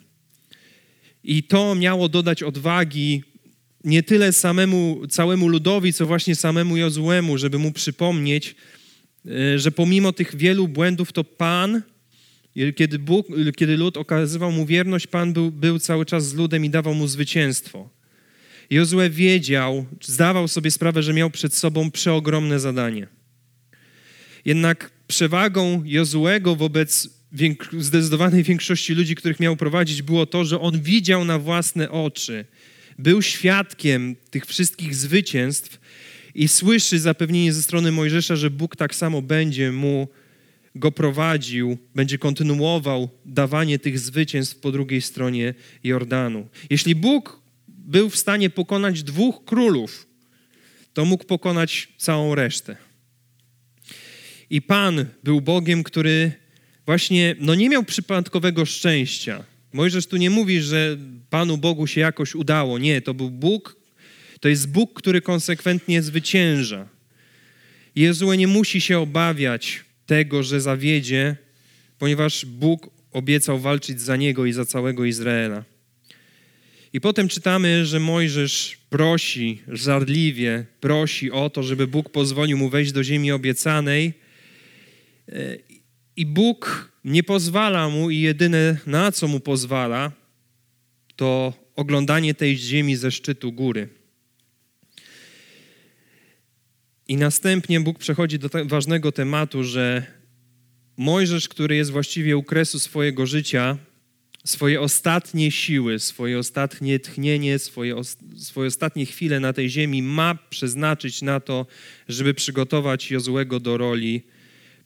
I 1.23 1.43
to 1.43 1.75
miało 1.75 2.09
dodać 2.09 2.43
odwagi 2.43 3.23
nie 3.83 4.03
tyle 4.03 4.33
samemu 4.33 5.07
całemu 5.09 5.47
ludowi, 5.47 5.93
co 5.93 6.05
właśnie 6.05 6.35
samemu 6.35 6.77
Jozuemu, 6.77 7.37
żeby 7.37 7.59
mu 7.59 7.71
przypomnieć, 7.71 8.55
że 9.55 9.71
pomimo 9.71 10.13
tych 10.13 10.35
wielu 10.35 10.67
błędów, 10.67 11.11
to 11.11 11.23
Pan, 11.23 11.81
kiedy, 12.75 12.99
Bóg, 12.99 13.27
kiedy 13.55 13.77
lud 13.77 13.97
okazywał 13.97 14.51
mu 14.51 14.65
wierność, 14.65 15.07
Pan 15.07 15.33
był, 15.33 15.51
był 15.51 15.79
cały 15.79 16.05
czas 16.05 16.27
z 16.27 16.33
ludem 16.33 16.65
i 16.65 16.69
dawał 16.69 16.93
mu 16.93 17.07
zwycięstwo. 17.07 17.89
Jozue 18.69 19.09
wiedział, 19.09 19.85
zdawał 20.01 20.47
sobie 20.47 20.71
sprawę, 20.71 21.03
że 21.03 21.13
miał 21.13 21.29
przed 21.29 21.53
sobą 21.53 21.91
przeogromne 21.91 22.59
zadanie. 22.59 23.07
Jednak 24.45 24.91
przewagą 25.07 25.81
Jozuego 25.85 26.55
wobec 26.55 27.09
zdecydowanej 27.79 28.43
większości 28.43 28.93
ludzi, 28.93 29.15
których 29.15 29.39
miał 29.39 29.55
prowadzić, 29.55 30.01
było 30.01 30.25
to, 30.25 30.45
że 30.45 30.59
on 30.59 30.81
widział 30.81 31.25
na 31.25 31.39
własne 31.39 31.91
oczy– 31.91 32.45
był 32.99 33.21
świadkiem 33.21 34.15
tych 34.29 34.45
wszystkich 34.45 34.95
zwycięstw 34.95 35.79
i 36.35 36.47
słyszy 36.47 36.99
zapewnienie 36.99 37.53
ze 37.53 37.63
strony 37.63 37.91
Mojżesza, 37.91 38.35
że 38.35 38.49
Bóg 38.49 38.75
tak 38.75 38.95
samo 38.95 39.21
będzie 39.21 39.71
mu 39.71 40.07
go 40.75 40.91
prowadził, 40.91 41.77
będzie 41.95 42.17
kontynuował 42.17 43.09
dawanie 43.25 43.79
tych 43.79 43.99
zwycięstw 43.99 44.59
po 44.59 44.71
drugiej 44.71 45.01
stronie 45.01 45.53
Jordanu. 45.83 46.47
Jeśli 46.69 46.95
Bóg 46.95 47.41
był 47.67 48.09
w 48.09 48.17
stanie 48.17 48.49
pokonać 48.49 49.03
dwóch 49.03 49.45
królów, 49.45 50.07
to 50.93 51.05
mógł 51.05 51.25
pokonać 51.25 51.89
całą 51.97 52.35
resztę. 52.35 52.77
I 54.49 54.61
Pan 54.61 55.05
był 55.23 55.41
Bogiem, 55.41 55.83
który 55.83 56.31
właśnie 56.85 57.35
no 57.39 57.55
nie 57.55 57.69
miał 57.69 57.83
przypadkowego 57.83 58.65
szczęścia. 58.65 59.43
Mojżesz 59.73 60.07
tu 60.07 60.17
nie 60.17 60.29
mówi, 60.29 60.61
że 60.61 60.97
Panu 61.29 61.57
Bogu 61.57 61.87
się 61.87 62.01
jakoś 62.01 62.35
udało. 62.35 62.79
Nie, 62.79 63.01
to 63.01 63.13
był 63.13 63.31
Bóg, 63.31 63.82
to 64.43 64.49
jest 64.49 64.71
Bóg, 64.71 64.93
który 64.93 65.21
konsekwentnie 65.21 66.01
zwycięża. 66.01 66.87
Jezue 67.95 68.37
nie 68.37 68.47
musi 68.47 68.81
się 68.81 68.99
obawiać 68.99 69.83
tego, 70.05 70.43
że 70.43 70.61
zawiedzie, 70.61 71.35
ponieważ 71.99 72.45
Bóg 72.45 72.89
obiecał 73.11 73.59
walczyć 73.59 74.01
za 74.01 74.15
niego 74.15 74.45
i 74.45 74.53
za 74.53 74.65
całego 74.65 75.05
Izraela. 75.05 75.63
I 76.93 77.01
potem 77.01 77.27
czytamy, 77.27 77.85
że 77.85 77.99
Mojżesz 77.99 78.77
prosi, 78.89 79.61
żarliwie 79.67 80.65
prosi 80.79 81.31
o 81.31 81.49
to, 81.49 81.63
żeby 81.63 81.87
Bóg 81.87 82.09
pozwolił 82.09 82.57
mu 82.57 82.69
wejść 82.69 82.91
do 82.91 83.03
ziemi 83.03 83.31
obiecanej. 83.31 84.13
I 86.15 86.25
Bóg 86.25 86.91
nie 87.03 87.23
pozwala 87.23 87.89
mu 87.89 88.09
i 88.09 88.19
jedyne 88.19 88.77
na 88.87 89.11
co 89.11 89.27
mu 89.27 89.39
pozwala, 89.39 90.11
to 91.15 91.53
oglądanie 91.75 92.33
tej 92.33 92.57
ziemi 92.57 92.95
ze 92.95 93.11
szczytu 93.11 93.51
góry. 93.51 94.02
I 97.07 97.17
następnie 97.17 97.79
Bóg 97.79 97.99
przechodzi 97.99 98.39
do 98.39 98.49
ważnego 98.65 99.11
tematu, 99.11 99.63
że 99.63 100.05
Mojżesz, 100.97 101.47
który 101.47 101.75
jest 101.75 101.91
właściwie 101.91 102.37
u 102.37 102.43
kresu 102.43 102.79
swojego 102.79 103.25
życia, 103.25 103.77
swoje 104.45 104.81
ostatnie 104.81 105.51
siły, 105.51 105.99
swoje 105.99 106.39
ostatnie 106.39 106.99
tchnienie, 106.99 107.59
swoje, 107.59 107.95
swoje 108.37 108.67
ostatnie 108.67 109.05
chwile 109.05 109.39
na 109.39 109.53
tej 109.53 109.69
ziemi 109.69 110.01
ma 110.01 110.35
przeznaczyć 110.35 111.21
na 111.21 111.39
to, 111.39 111.65
żeby 112.07 112.33
przygotować 112.33 113.11
Jozłego 113.11 113.59
do 113.59 113.77
roli 113.77 114.23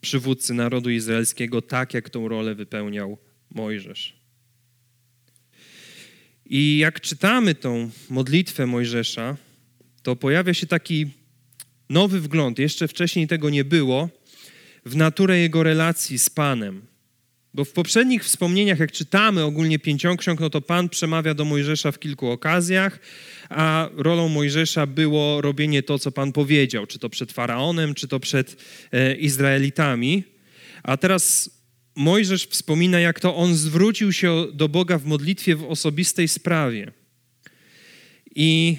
przywódcy 0.02 0.54
narodu 0.54 0.90
izraelskiego, 0.90 1.62
tak 1.62 1.94
jak 1.94 2.10
tą 2.10 2.28
rolę 2.28 2.56
wypełniał 2.56 3.18
Mojżesz. 3.52 4.18
I 6.46 6.78
jak 6.78 7.02
czytamy 7.02 7.56
tą 7.56 7.90
modlitwę 8.10 8.66
Mojżesza, 8.66 9.38
to 10.04 10.16
pojawia 10.16 10.54
się 10.54 10.68
taki 10.68 11.12
nowy 11.90 12.22
wgląd, 12.22 12.60
jeszcze 12.60 12.88
wcześniej 12.88 13.28
tego 13.28 13.50
nie 13.50 13.64
było, 13.64 14.10
w 14.86 14.96
naturę 14.96 15.40
jego 15.40 15.64
relacji 15.64 16.20
z 16.20 16.30
Panem. 16.30 16.82
Bo 17.54 17.66
w 17.66 17.72
poprzednich 17.72 18.24
wspomnieniach, 18.24 18.80
jak 18.80 18.92
czytamy 18.92 19.44
ogólnie 19.44 19.80
pięcioksiąg, 19.80 20.40
no 20.40 20.50
to 20.50 20.62
Pan 20.62 20.90
przemawia 20.90 21.34
do 21.34 21.46
Mojżesza 21.46 21.92
w 21.92 22.00
kilku 22.00 22.30
okazjach, 22.30 23.00
a 23.50 23.90
rolą 23.96 24.30
Mojżesza 24.30 24.86
było 24.86 25.42
robienie 25.42 25.84
to, 25.84 26.00
co 26.00 26.12
Pan 26.12 26.32
powiedział, 26.32 26.86
czy 26.86 27.00
to 27.00 27.10
przed 27.10 27.32
Faraonem, 27.32 27.94
czy 27.94 28.08
to 28.08 28.20
przed 28.20 28.64
e, 28.92 29.16
Izraelitami. 29.16 30.24
A 30.84 30.98
teraz 30.98 31.50
Mojżesz 31.96 32.46
wspomina, 32.46 33.00
jak 33.00 33.20
to 33.20 33.36
on 33.36 33.56
zwrócił 33.56 34.14
się 34.14 34.46
do 34.54 34.70
Boga 34.70 34.98
w 34.98 35.06
modlitwie 35.06 35.56
w 35.56 35.64
osobistej 35.64 36.28
sprawie. 36.28 36.92
I 38.36 38.78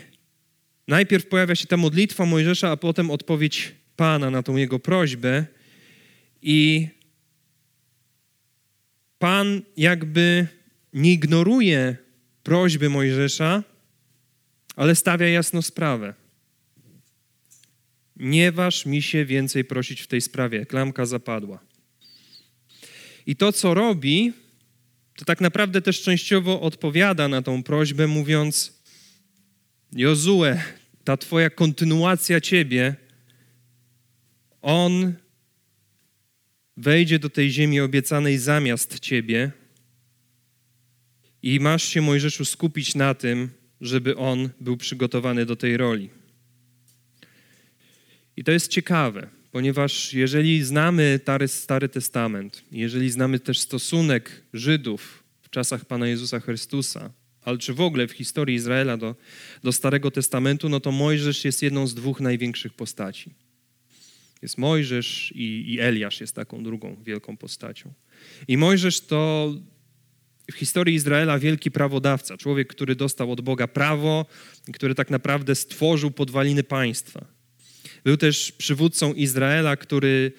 najpierw 0.88 1.26
pojawia 1.26 1.54
się 1.54 1.66
ta 1.66 1.76
modlitwa 1.76 2.26
Mojżesza, 2.26 2.70
a 2.70 2.76
potem 2.76 3.10
odpowiedź 3.10 3.74
Pana 3.96 4.30
na 4.30 4.42
tą 4.42 4.56
jego 4.56 4.78
prośbę. 4.78 5.46
I 6.42 6.88
Pan 9.18 9.62
jakby 9.76 10.46
nie 10.92 11.12
ignoruje 11.12 11.96
prośby 12.42 12.90
Mojżesza, 12.90 13.62
ale 14.76 14.94
stawia 14.94 15.28
jasno 15.28 15.62
sprawę. 15.62 16.14
Nie 18.16 18.52
waż 18.52 18.86
mi 18.86 19.02
się 19.02 19.24
więcej 19.24 19.64
prosić 19.64 20.00
w 20.00 20.06
tej 20.06 20.20
sprawie. 20.20 20.66
Klamka 20.66 21.06
zapadła. 21.06 21.58
I 23.26 23.36
to, 23.36 23.52
co 23.52 23.74
robi, 23.74 24.32
to 25.16 25.24
tak 25.24 25.40
naprawdę 25.40 25.82
też 25.82 26.02
częściowo 26.02 26.60
odpowiada 26.60 27.28
na 27.28 27.42
tą 27.42 27.62
prośbę, 27.62 28.06
mówiąc: 28.06 28.82
Jozue, 29.92 30.44
ta 31.08 31.16
Twoja 31.16 31.50
kontynuacja 31.50 32.40
Ciebie, 32.40 32.96
on 34.62 35.12
wejdzie 36.76 37.18
do 37.18 37.30
tej 37.30 37.50
ziemi 37.50 37.80
obiecanej 37.80 38.38
zamiast 38.38 39.00
ciebie 39.00 39.52
i 41.42 41.60
masz 41.60 41.84
się, 41.84 42.00
Mojżeszu, 42.00 42.44
skupić 42.44 42.94
na 42.94 43.14
tym, 43.14 43.50
żeby 43.80 44.16
on 44.16 44.48
był 44.60 44.76
przygotowany 44.76 45.46
do 45.46 45.56
tej 45.56 45.76
roli. 45.76 46.10
I 48.36 48.44
to 48.44 48.52
jest 48.52 48.68
ciekawe, 48.68 49.28
ponieważ 49.50 50.14
jeżeli 50.14 50.64
znamy 50.64 51.20
Stary 51.46 51.88
Testament, 51.88 52.64
jeżeli 52.72 53.10
znamy 53.10 53.40
też 53.40 53.58
stosunek 53.58 54.42
Żydów 54.52 55.24
w 55.42 55.50
czasach 55.50 55.84
Pana 55.84 56.06
Jezusa 56.06 56.40
Chrystusa, 56.40 57.10
ale 57.48 57.58
czy 57.58 57.74
w 57.74 57.80
ogóle 57.80 58.06
w 58.06 58.12
historii 58.12 58.56
Izraela 58.56 58.96
do, 58.96 59.16
do 59.64 59.72
Starego 59.72 60.10
Testamentu, 60.10 60.68
no 60.68 60.80
to 60.80 60.92
Mojżesz 60.92 61.44
jest 61.44 61.62
jedną 61.62 61.86
z 61.86 61.94
dwóch 61.94 62.20
największych 62.20 62.74
postaci. 62.74 63.30
Jest 64.42 64.58
Mojżesz 64.58 65.32
i, 65.34 65.74
i 65.74 65.80
Eliasz 65.80 66.20
jest 66.20 66.34
taką 66.34 66.62
drugą 66.62 66.96
wielką 67.02 67.36
postacią. 67.36 67.92
I 68.48 68.56
Mojżesz 68.56 69.00
to 69.00 69.52
w 70.52 70.54
historii 70.54 70.94
Izraela 70.94 71.38
wielki 71.38 71.70
prawodawca, 71.70 72.36
człowiek, 72.36 72.68
który 72.68 72.96
dostał 72.96 73.32
od 73.32 73.40
Boga 73.40 73.68
prawo, 73.68 74.26
który 74.72 74.94
tak 74.94 75.10
naprawdę 75.10 75.54
stworzył 75.54 76.10
podwaliny 76.10 76.62
państwa. 76.62 77.26
Był 78.04 78.16
też 78.16 78.52
przywódcą 78.52 79.14
Izraela, 79.14 79.76
który 79.76 80.32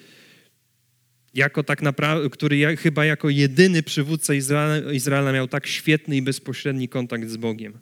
jako 1.34 1.62
tak 1.62 1.82
naprawdę, 1.82 2.30
który 2.30 2.76
chyba 2.76 3.04
jako 3.04 3.28
jedyny 3.28 3.82
przywódca 3.82 4.34
Izraela, 4.34 4.92
Izraela 4.92 5.32
miał 5.32 5.48
tak 5.48 5.66
świetny 5.66 6.16
i 6.16 6.22
bezpośredni 6.22 6.88
kontakt 6.88 7.28
z 7.28 7.36
Bogiem. 7.36 7.78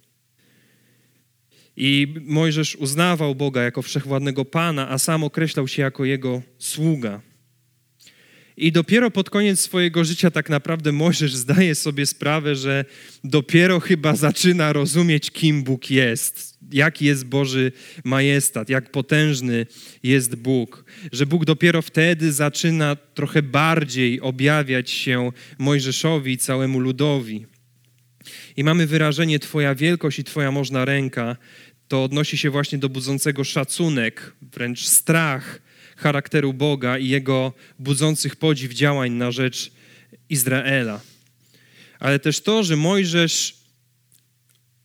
I 1.76 2.14
Mojżesz 2.26 2.76
uznawał 2.76 3.34
Boga 3.34 3.62
jako 3.62 3.82
wszechwładnego 3.82 4.44
Pana, 4.44 4.88
a 4.90 4.98
sam 4.98 5.24
określał 5.24 5.68
się 5.68 5.82
jako 5.82 6.04
jego 6.04 6.42
sługa. 6.58 7.20
I 8.60 8.72
dopiero 8.72 9.10
pod 9.10 9.30
koniec 9.30 9.60
swojego 9.60 10.04
życia 10.04 10.30
tak 10.30 10.50
naprawdę 10.50 10.92
Mojżesz 10.92 11.34
zdaje 11.34 11.74
sobie 11.74 12.06
sprawę, 12.06 12.56
że 12.56 12.84
dopiero 13.24 13.80
chyba 13.80 14.16
zaczyna 14.16 14.72
rozumieć, 14.72 15.30
kim 15.30 15.62
Bóg 15.62 15.90
jest, 15.90 16.58
jaki 16.72 17.04
jest 17.04 17.24
Boży 17.24 17.72
majestat, 18.04 18.68
jak 18.68 18.90
potężny 18.90 19.66
jest 20.02 20.34
Bóg. 20.36 20.84
Że 21.12 21.26
Bóg 21.26 21.44
dopiero 21.44 21.82
wtedy 21.82 22.32
zaczyna 22.32 22.96
trochę 22.96 23.42
bardziej 23.42 24.20
objawiać 24.20 24.90
się 24.90 25.32
Mojżeszowi 25.58 26.32
i 26.32 26.38
całemu 26.38 26.80
ludowi. 26.80 27.46
I 28.56 28.64
mamy 28.64 28.86
wyrażenie 28.86 29.38
Twoja 29.38 29.74
wielkość 29.74 30.18
i 30.18 30.24
Twoja 30.24 30.50
można 30.50 30.84
ręka. 30.84 31.36
To 31.88 32.04
odnosi 32.04 32.38
się 32.38 32.50
właśnie 32.50 32.78
do 32.78 32.88
budzącego 32.88 33.44
szacunek, 33.44 34.32
wręcz 34.42 34.86
strach 34.86 35.67
charakteru 35.98 36.52
Boga 36.52 36.98
i 36.98 37.08
jego 37.08 37.52
budzących 37.78 38.36
podziw 38.36 38.72
działań 38.72 39.12
na 39.12 39.30
rzecz 39.30 39.70
Izraela. 40.28 41.00
Ale 41.98 42.18
też 42.18 42.40
to, 42.40 42.62
że 42.62 42.76
Mojżesz 42.76 43.58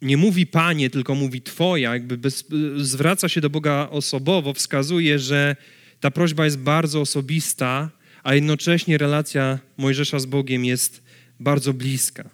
nie 0.01 0.17
mówi 0.17 0.47
Panie, 0.47 0.89
tylko 0.89 1.15
mówi 1.15 1.41
Twoja, 1.41 1.93
jakby 1.93 2.17
bez, 2.17 2.45
zwraca 2.77 3.29
się 3.29 3.41
do 3.41 3.49
Boga 3.49 3.87
osobowo, 3.91 4.53
wskazuje, 4.53 5.19
że 5.19 5.55
ta 5.99 6.11
prośba 6.11 6.45
jest 6.45 6.57
bardzo 6.57 7.01
osobista, 7.01 7.91
a 8.23 8.35
jednocześnie 8.35 8.97
relacja 8.97 9.59
Mojżesza 9.77 10.19
z 10.19 10.25
Bogiem 10.25 10.65
jest 10.65 11.03
bardzo 11.39 11.73
bliska. 11.73 12.29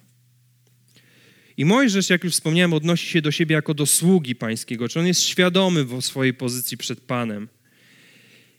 I 1.56 1.64
Mojżesz, 1.64 2.10
jak 2.10 2.24
już 2.24 2.32
wspomniałem, 2.32 2.72
odnosi 2.72 3.08
się 3.08 3.22
do 3.22 3.30
siebie 3.30 3.54
jako 3.54 3.74
do 3.74 3.86
sługi 3.86 4.34
pańskiego, 4.34 4.88
czy 4.88 5.00
on 5.00 5.06
jest 5.06 5.22
świadomy 5.22 5.84
w 5.84 6.02
swojej 6.02 6.34
pozycji 6.34 6.76
przed 6.76 7.00
Panem 7.00 7.48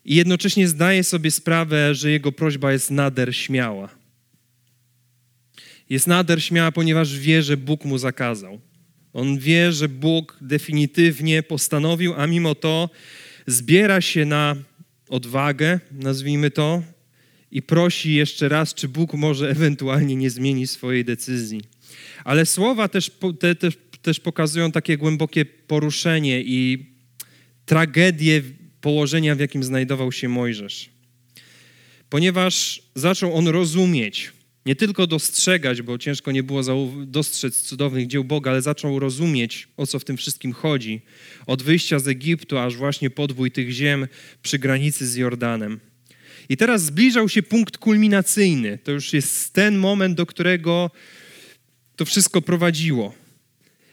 i 0.05 0.15
jednocześnie 0.15 0.67
zdaje 0.67 1.03
sobie 1.03 1.31
sprawę, 1.31 1.95
że 1.95 2.11
jego 2.11 2.31
prośba 2.31 2.71
jest 2.71 2.91
nader 2.91 3.35
śmiała. 3.35 3.89
Jest 5.89 6.07
nader 6.07 6.43
śmiała, 6.43 6.71
ponieważ 6.71 7.19
wie, 7.19 7.43
że 7.43 7.57
Bóg 7.57 7.85
mu 7.85 7.97
zakazał. 7.97 8.61
On 9.13 9.37
wie, 9.37 9.71
że 9.71 9.89
Bóg 9.89 10.37
definitywnie 10.41 11.43
postanowił, 11.43 12.13
a 12.17 12.27
mimo 12.27 12.55
to 12.55 12.89
zbiera 13.47 14.01
się 14.01 14.25
na 14.25 14.55
odwagę, 15.09 15.79
nazwijmy 15.91 16.51
to, 16.51 16.83
i 17.51 17.61
prosi 17.61 18.13
jeszcze 18.13 18.49
raz, 18.49 18.73
czy 18.73 18.87
Bóg 18.87 19.13
może 19.13 19.49
ewentualnie 19.49 20.15
nie 20.15 20.29
zmieni 20.29 20.67
swojej 20.67 21.05
decyzji. 21.05 21.61
Ale 22.23 22.45
słowa 22.45 22.87
też, 22.87 23.11
te, 23.39 23.55
te, 23.55 23.69
też 24.01 24.19
pokazują 24.19 24.71
takie 24.71 24.97
głębokie 24.97 25.45
poruszenie 25.45 26.41
i 26.41 26.85
tragedię 27.65 28.41
położenia, 28.81 29.35
w 29.35 29.39
jakim 29.39 29.63
znajdował 29.63 30.11
się 30.11 30.29
Mojżesz. 30.29 30.89
Ponieważ 32.09 32.81
zaczął 32.95 33.35
on 33.35 33.47
rozumieć, 33.47 34.31
nie 34.65 34.75
tylko 34.75 35.07
dostrzegać, 35.07 35.81
bo 35.81 35.97
ciężko 35.97 36.31
nie 36.31 36.43
było 36.43 36.61
dostrzec 37.05 37.61
cudownych 37.61 38.07
dzieł 38.07 38.23
Boga, 38.23 38.51
ale 38.51 38.61
zaczął 38.61 38.99
rozumieć, 38.99 39.67
o 39.77 39.87
co 39.87 39.99
w 39.99 40.03
tym 40.03 40.17
wszystkim 40.17 40.53
chodzi. 40.53 41.01
Od 41.47 41.63
wyjścia 41.63 41.99
z 41.99 42.07
Egiptu, 42.07 42.57
aż 42.57 42.75
właśnie 42.75 43.09
podwój 43.09 43.51
tych 43.51 43.71
ziem 43.71 44.07
przy 44.41 44.59
granicy 44.59 45.07
z 45.07 45.15
Jordanem. 45.15 45.79
I 46.49 46.57
teraz 46.57 46.83
zbliżał 46.83 47.29
się 47.29 47.43
punkt 47.43 47.77
kulminacyjny. 47.77 48.77
To 48.83 48.91
już 48.91 49.13
jest 49.13 49.53
ten 49.53 49.77
moment, 49.77 50.17
do 50.17 50.25
którego 50.25 50.91
to 51.95 52.05
wszystko 52.05 52.41
prowadziło. 52.41 53.13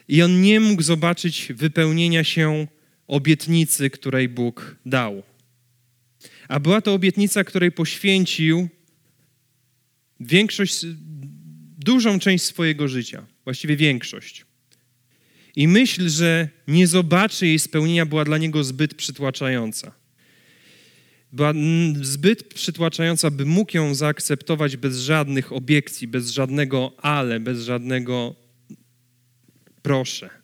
I 0.07 0.21
on 0.21 0.41
nie 0.41 0.59
mógł 0.59 0.81
zobaczyć 0.81 1.53
wypełnienia 1.55 2.23
się 2.23 2.67
obietnicy, 3.09 3.89
której 3.89 4.29
Bóg 4.29 4.75
dał. 4.85 5.23
A 6.47 6.59
była 6.59 6.81
to 6.81 6.93
obietnica, 6.93 7.43
której 7.43 7.71
poświęcił 7.71 8.69
większość, 10.19 10.85
dużą 11.77 12.19
część 12.19 12.43
swojego 12.43 12.87
życia, 12.87 13.25
właściwie 13.43 13.77
większość. 13.77 14.45
I 15.55 15.67
myśl, 15.67 16.09
że 16.09 16.49
nie 16.67 16.87
zobaczy 16.87 17.47
jej 17.47 17.59
spełnienia, 17.59 18.05
była 18.05 18.25
dla 18.25 18.37
niego 18.37 18.63
zbyt 18.63 18.93
przytłaczająca. 18.93 19.91
Była 21.31 21.53
zbyt 22.01 22.53
przytłaczająca, 22.53 23.31
by 23.31 23.45
mógł 23.45 23.77
ją 23.77 23.95
zaakceptować 23.95 24.77
bez 24.77 24.99
żadnych 24.99 25.53
obiekcji, 25.53 26.07
bez 26.07 26.29
żadnego 26.29 26.93
ale, 26.97 27.39
bez 27.39 27.61
żadnego 27.63 28.35
proszę. 29.81 30.38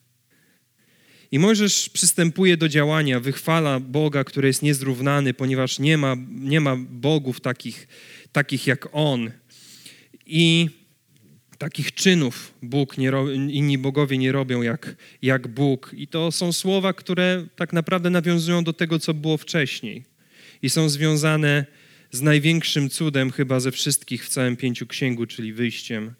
I 1.35 1.39
Mojżesz 1.39 1.89
przystępuje 1.89 2.57
do 2.57 2.69
działania, 2.69 3.19
wychwala 3.19 3.79
Boga, 3.79 4.23
który 4.23 4.47
jest 4.47 4.61
niezrównany, 4.61 5.33
ponieważ 5.33 5.79
nie 5.79 5.97
ma, 5.97 6.15
nie 6.29 6.61
ma 6.61 6.75
bogów 6.89 7.41
takich, 7.41 7.87
takich 8.31 8.67
jak 8.67 8.87
On. 8.91 9.31
I 10.25 10.69
takich 11.57 11.93
czynów 11.93 12.53
Bóg 12.61 12.97
nie 12.97 13.11
inni 13.49 13.77
bogowie 13.77 14.17
nie 14.17 14.31
robią 14.31 14.61
jak, 14.61 14.95
jak 15.21 15.47
Bóg. 15.47 15.91
I 15.97 16.07
to 16.07 16.31
są 16.31 16.53
słowa, 16.53 16.93
które 16.93 17.47
tak 17.55 17.73
naprawdę 17.73 18.09
nawiązują 18.09 18.63
do 18.63 18.73
tego, 18.73 18.99
co 18.99 19.13
było 19.13 19.37
wcześniej. 19.37 20.03
I 20.61 20.69
są 20.69 20.89
związane 20.89 21.65
z 22.11 22.21
największym 22.21 22.89
cudem 22.89 23.31
chyba 23.31 23.59
ze 23.59 23.71
wszystkich 23.71 24.25
w 24.25 24.29
całym 24.29 24.55
pięciu 24.55 24.87
księgu, 24.87 25.25
czyli 25.25 25.53
wyjściem 25.53 26.13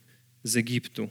z 0.44 0.58
Egiptu. 0.58 1.10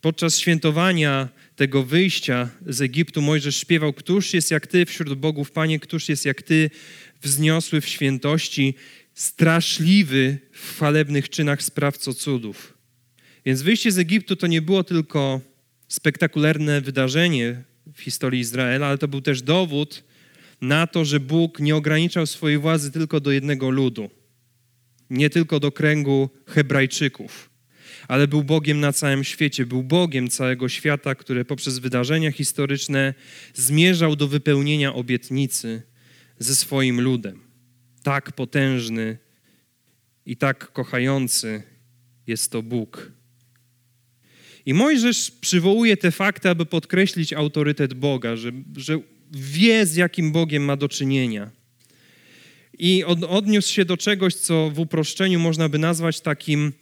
Podczas 0.00 0.38
świętowania 0.38 1.28
tego 1.56 1.82
wyjścia 1.82 2.50
z 2.66 2.80
Egiptu. 2.80 3.22
Mojżesz 3.22 3.56
śpiewał: 3.56 3.92
Któż 3.92 4.34
jest 4.34 4.50
jak 4.50 4.66
Ty 4.66 4.86
wśród 4.86 5.14
bogów, 5.14 5.50
Panie, 5.50 5.80
któż 5.80 6.08
jest 6.08 6.24
jak 6.24 6.42
Ty 6.42 6.70
wzniosły 7.22 7.80
w 7.80 7.88
świętości, 7.88 8.74
straszliwy 9.14 10.38
w 10.52 10.70
chwalebnych 10.70 11.28
czynach 11.28 11.62
sprawco 11.62 12.14
cudów. 12.14 12.74
Więc 13.44 13.62
wyjście 13.62 13.92
z 13.92 13.98
Egiptu 13.98 14.36
to 14.36 14.46
nie 14.46 14.62
było 14.62 14.84
tylko 14.84 15.40
spektakularne 15.88 16.80
wydarzenie 16.80 17.62
w 17.94 18.00
historii 18.00 18.40
Izraela, 18.40 18.86
ale 18.86 18.98
to 18.98 19.08
był 19.08 19.20
też 19.20 19.42
dowód 19.42 20.04
na 20.60 20.86
to, 20.86 21.04
że 21.04 21.20
Bóg 21.20 21.60
nie 21.60 21.76
ograniczał 21.76 22.26
swojej 22.26 22.58
władzy 22.58 22.92
tylko 22.92 23.20
do 23.20 23.30
jednego 23.30 23.70
ludu, 23.70 24.10
nie 25.10 25.30
tylko 25.30 25.60
do 25.60 25.72
kręgu 25.72 26.30
Hebrajczyków 26.46 27.51
ale 28.12 28.28
był 28.28 28.44
Bogiem 28.44 28.80
na 28.80 28.92
całym 28.92 29.24
świecie, 29.24 29.66
był 29.66 29.82
Bogiem 29.82 30.28
całego 30.28 30.68
świata, 30.68 31.14
który 31.14 31.44
poprzez 31.44 31.78
wydarzenia 31.78 32.32
historyczne 32.32 33.14
zmierzał 33.54 34.16
do 34.16 34.28
wypełnienia 34.28 34.94
obietnicy 34.94 35.82
ze 36.38 36.56
swoim 36.56 37.00
ludem. 37.00 37.40
Tak 38.02 38.32
potężny 38.32 39.18
i 40.26 40.36
tak 40.36 40.72
kochający 40.72 41.62
jest 42.26 42.50
to 42.52 42.62
Bóg. 42.62 43.12
I 44.66 44.74
Mojżesz 44.74 45.30
przywołuje 45.30 45.96
te 45.96 46.10
fakty, 46.10 46.48
aby 46.48 46.66
podkreślić 46.66 47.32
autorytet 47.32 47.94
Boga, 47.94 48.36
że, 48.36 48.52
że 48.76 48.98
wie, 49.30 49.86
z 49.86 49.96
jakim 49.96 50.32
Bogiem 50.32 50.64
ma 50.64 50.76
do 50.76 50.88
czynienia. 50.88 51.50
I 52.78 53.04
od, 53.04 53.24
odniósł 53.24 53.72
się 53.72 53.84
do 53.84 53.96
czegoś, 53.96 54.34
co 54.34 54.70
w 54.70 54.78
uproszczeniu 54.78 55.40
można 55.40 55.68
by 55.68 55.78
nazwać 55.78 56.20
takim 56.20 56.72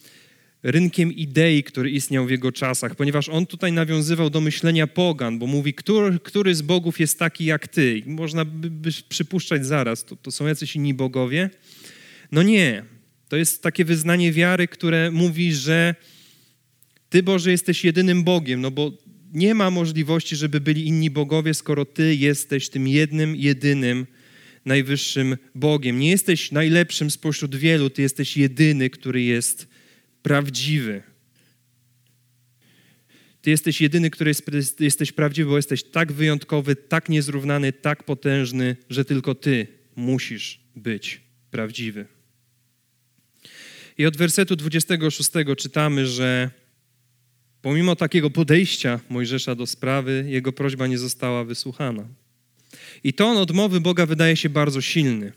rynkiem 0.62 1.12
idei, 1.12 1.62
który 1.62 1.90
istniał 1.90 2.26
w 2.26 2.30
jego 2.30 2.52
czasach, 2.52 2.94
ponieważ 2.94 3.28
on 3.28 3.46
tutaj 3.46 3.72
nawiązywał 3.72 4.30
do 4.30 4.40
myślenia 4.40 4.86
pogan, 4.86 5.38
bo 5.38 5.46
mówi, 5.46 5.74
który, 5.74 6.18
który 6.18 6.54
z 6.54 6.62
bogów 6.62 7.00
jest 7.00 7.18
taki 7.18 7.44
jak 7.44 7.68
ty. 7.68 7.98
I 7.98 8.10
można 8.10 8.44
by, 8.44 8.70
by 8.70 8.90
przypuszczać 9.08 9.66
zaraz, 9.66 10.04
to, 10.04 10.16
to 10.16 10.30
są 10.30 10.46
jacyś 10.46 10.76
inni 10.76 10.94
bogowie. 10.94 11.50
No 12.32 12.42
nie. 12.42 12.84
To 13.28 13.36
jest 13.36 13.62
takie 13.62 13.84
wyznanie 13.84 14.32
wiary, 14.32 14.68
które 14.68 15.10
mówi, 15.10 15.52
że 15.52 15.94
Ty, 17.08 17.22
Boże, 17.22 17.50
jesteś 17.50 17.84
jedynym 17.84 18.24
Bogiem, 18.24 18.60
no 18.60 18.70
bo 18.70 18.92
nie 19.32 19.54
ma 19.54 19.70
możliwości, 19.70 20.36
żeby 20.36 20.60
byli 20.60 20.86
inni 20.86 21.10
bogowie, 21.10 21.54
skoro 21.54 21.84
Ty 21.84 22.14
jesteś 22.14 22.68
tym 22.68 22.88
jednym, 22.88 23.36
jedynym, 23.36 24.06
najwyższym 24.64 25.36
Bogiem. 25.54 25.98
Nie 25.98 26.10
jesteś 26.10 26.52
najlepszym 26.52 27.10
spośród 27.10 27.56
wielu, 27.56 27.90
Ty 27.90 28.02
jesteś 28.02 28.36
jedyny, 28.36 28.90
który 28.90 29.22
jest 29.22 29.69
prawdziwy. 30.22 31.02
Ty 33.42 33.50
jesteś 33.50 33.80
jedyny, 33.80 34.10
który 34.10 34.32
jest, 34.52 34.80
jesteś 34.80 35.12
prawdziwy, 35.12 35.50
bo 35.50 35.56
jesteś 35.56 35.84
tak 35.84 36.12
wyjątkowy, 36.12 36.76
tak 36.76 37.08
niezrównany, 37.08 37.72
tak 37.72 38.04
potężny, 38.04 38.76
że 38.90 39.04
tylko 39.04 39.34
Ty 39.34 39.66
musisz 39.96 40.60
być 40.76 41.20
prawdziwy. 41.50 42.06
I 43.98 44.06
od 44.06 44.16
wersetu 44.16 44.56
26 44.56 45.30
czytamy, 45.56 46.06
że 46.06 46.50
pomimo 47.62 47.96
takiego 47.96 48.30
podejścia 48.30 49.00
Mojżesza 49.08 49.54
do 49.54 49.66
sprawy, 49.66 50.24
jego 50.28 50.52
prośba 50.52 50.86
nie 50.86 50.98
została 50.98 51.44
wysłuchana. 51.44 52.08
I 53.04 53.12
ton 53.12 53.36
odmowy 53.36 53.80
Boga 53.80 54.06
wydaje 54.06 54.36
się 54.36 54.48
bardzo 54.48 54.80
silny. 54.80 55.32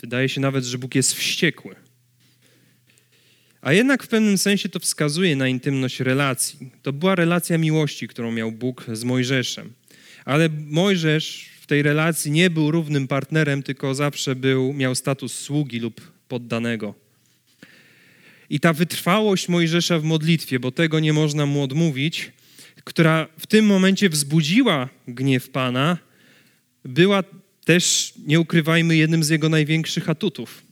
Wydaje 0.00 0.28
się 0.28 0.40
nawet, 0.40 0.64
że 0.64 0.78
Bóg 0.78 0.94
jest 0.94 1.14
wściekły. 1.14 1.85
A 3.60 3.72
jednak 3.72 4.02
w 4.02 4.08
pewnym 4.08 4.38
sensie 4.38 4.68
to 4.68 4.80
wskazuje 4.80 5.36
na 5.36 5.48
intymność 5.48 6.00
relacji. 6.00 6.70
To 6.82 6.92
była 6.92 7.14
relacja 7.14 7.58
miłości, 7.58 8.08
którą 8.08 8.32
miał 8.32 8.52
Bóg 8.52 8.86
z 8.92 9.04
Mojżeszem. 9.04 9.72
Ale 10.24 10.48
Mojżesz 10.66 11.50
w 11.60 11.66
tej 11.66 11.82
relacji 11.82 12.30
nie 12.30 12.50
był 12.50 12.70
równym 12.70 13.08
partnerem, 13.08 13.62
tylko 13.62 13.94
zawsze 13.94 14.36
był, 14.36 14.72
miał 14.72 14.94
status 14.94 15.38
sługi 15.38 15.80
lub 15.80 16.00
poddanego. 16.28 16.94
I 18.50 18.60
ta 18.60 18.72
wytrwałość 18.72 19.48
Mojżesza 19.48 19.98
w 19.98 20.04
modlitwie, 20.04 20.60
bo 20.60 20.70
tego 20.70 21.00
nie 21.00 21.12
można 21.12 21.46
mu 21.46 21.62
odmówić, 21.62 22.32
która 22.84 23.28
w 23.38 23.46
tym 23.46 23.66
momencie 23.66 24.08
wzbudziła 24.08 24.88
gniew 25.08 25.50
Pana, 25.50 25.98
była 26.84 27.22
też, 27.64 28.12
nie 28.26 28.40
ukrywajmy, 28.40 28.96
jednym 28.96 29.24
z 29.24 29.28
jego 29.28 29.48
największych 29.48 30.10
atutów. 30.10 30.65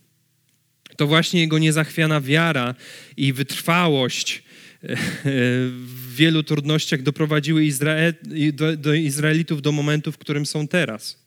To 0.97 1.07
właśnie 1.07 1.39
jego 1.39 1.59
niezachwiana 1.59 2.21
wiara 2.21 2.75
i 3.17 3.33
wytrwałość 3.33 4.43
e, 4.83 4.95
w 5.25 6.15
wielu 6.15 6.43
trudnościach 6.43 7.01
doprowadziły 7.01 7.65
Izrael, 7.65 8.13
do, 8.53 8.77
do 8.77 8.93
Izraelitów 8.93 9.61
do 9.61 9.71
momentu, 9.71 10.11
w 10.11 10.17
którym 10.17 10.45
są 10.45 10.67
teraz. 10.67 11.25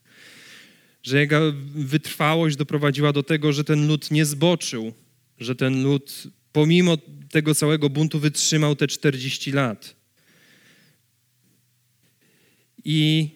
Że 1.03 1.19
jego 1.19 1.53
wytrwałość 1.75 2.57
doprowadziła 2.57 3.13
do 3.13 3.23
tego, 3.23 3.53
że 3.53 3.65
ten 3.65 3.87
lud 3.87 4.11
nie 4.11 4.25
zboczył, 4.25 4.93
że 5.39 5.55
ten 5.55 5.83
lud 5.83 6.23
pomimo 6.53 6.99
tego 7.31 7.55
całego 7.55 7.91
buntu 7.91 8.19
wytrzymał 8.19 8.77
te 8.77 8.87
40 8.87 9.53
lat. 9.53 9.97
I 12.85 13.29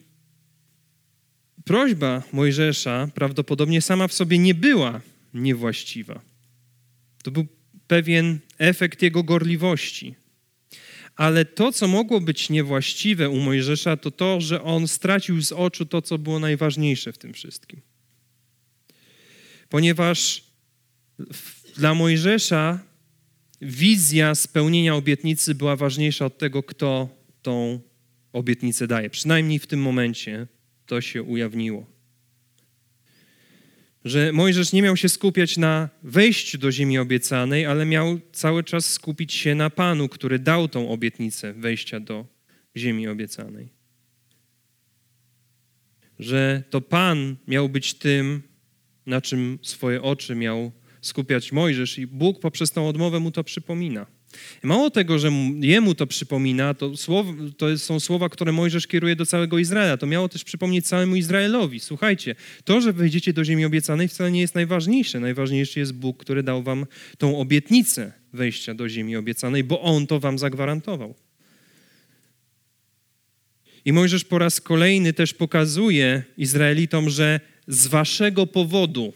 prośba 1.65 2.23
Mojżesza 2.33 3.09
prawdopodobnie 3.15 3.83
sama 3.83 4.09
w 4.09 4.13
sobie 4.13 4.39
nie 4.39 4.55
była 4.55 5.01
niewłaściwa. 5.35 6.21
To 7.23 7.31
był 7.31 7.47
pewien 7.87 8.39
efekt 8.59 9.03
jego 9.03 9.23
gorliwości. 9.23 10.15
Ale 11.17 11.45
to, 11.45 11.73
co 11.73 11.89
mogło 11.89 12.21
być 12.21 12.51
niewłaściwe 12.51 13.31
u 13.31 13.41
Mojżesza, 13.41 13.97
to 13.97 14.11
to, 14.11 14.41
że 14.41 14.63
on 14.63 14.89
stracił 14.89 15.43
z 15.43 15.53
oczu 15.53 15.87
to, 15.87 16.03
co 16.03 16.19
było 16.19 16.39
najważniejsze 16.39 17.13
w 17.13 17.19
tym 17.19 17.33
wszystkim. 17.33 17.81
Ponieważ 19.69 20.45
dla 21.77 21.95
Mojżesza 21.95 22.79
wizja 23.61 24.35
spełnienia 24.35 24.95
obietnicy 24.95 25.55
była 25.55 25.77
ważniejsza 25.77 26.27
od 26.27 26.39
tego, 26.39 26.63
kto 26.63 27.09
tą 27.43 27.81
obietnicę 28.33 28.87
daje. 28.87 29.11
Przynajmniej 29.11 29.59
w 29.59 29.67
tym 29.67 29.81
momencie 29.81 30.47
to 30.87 31.01
się 31.01 31.23
ujawniło. 31.23 31.87
Że 34.05 34.33
Mojżesz 34.33 34.73
nie 34.73 34.83
miał 34.83 34.97
się 34.97 35.09
skupiać 35.09 35.57
na 35.57 35.89
wejściu 36.03 36.59
do 36.59 36.73
ziemi 36.73 36.99
obiecanej, 36.99 37.67
ale 37.67 37.87
miał 37.87 38.21
cały 38.33 38.65
czas 38.65 38.93
skupić 38.93 39.33
się 39.33 39.55
na 39.55 39.71
Panu, 39.71 40.09
który 40.09 40.39
dał 40.39 40.69
tą 40.69 40.91
obietnicę 40.91 41.53
wejścia 41.53 42.01
do 42.01 42.27
ziemi 42.77 43.09
obiecanej. 43.09 43.69
Że 46.19 46.63
to 46.71 46.81
Pan 46.81 47.37
miał 47.49 47.69
być 47.69 47.95
tym, 47.95 48.43
na 49.07 49.21
czym 49.21 49.59
swoje 49.63 50.03
oczy 50.03 50.35
miał 50.35 50.73
skupiać 51.01 51.53
Mojżesz 51.53 51.99
i 51.99 52.07
Bóg 52.07 52.41
poprzez 52.41 52.71
tą 52.71 52.89
odmowę 52.89 53.21
mu 53.21 53.31
to 53.31 53.45
przypomina. 53.45 54.07
Mało 54.63 54.91
tego, 54.91 55.19
że 55.19 55.33
jemu 55.61 55.95
to 55.95 56.07
przypomina, 56.07 56.75
to, 56.75 56.91
to 57.57 57.79
są 57.79 58.01
słowa, 58.01 58.29
które 58.29 58.53
Mojżesz 58.53 58.87
kieruje 58.87 59.17
do 59.17 59.27
całego 59.27 59.59
Izraela. 59.59 59.97
To 59.97 60.07
miało 60.07 60.29
też 60.29 60.45
przypomnieć 60.45 60.87
całemu 60.87 61.17
Izraelowi. 61.17 61.81
Słuchajcie, 61.81 62.35
to, 62.65 62.81
że 62.81 62.93
wejdziecie 62.93 63.33
do 63.33 63.45
ziemi 63.45 63.65
obiecanej 63.65 64.09
wcale 64.09 64.31
nie 64.31 64.41
jest 64.41 64.55
najważniejsze. 64.55 65.21
Najważniejszy 65.21 65.81
jest 65.81 65.95
Bóg, 65.95 66.19
który 66.19 66.43
dał 66.43 66.63
wam 66.63 66.87
tą 67.19 67.39
obietnicę 67.39 68.13
wejścia 68.33 68.75
do 68.75 68.89
ziemi 68.89 69.17
obiecanej, 69.17 69.65
bo 69.65 69.81
On 69.81 70.07
to 70.07 70.21
wam 70.21 70.39
zagwarantował. 70.39 71.15
I 73.85 73.93
Mojżesz 73.93 74.25
po 74.25 74.39
raz 74.39 74.61
kolejny 74.61 75.13
też 75.13 75.35
pokazuje 75.35 76.23
Izraelitom, 76.39 77.11
że 77.11 77.41
z 77.67 77.87
waszego 77.87 78.47
powodu 78.47 79.13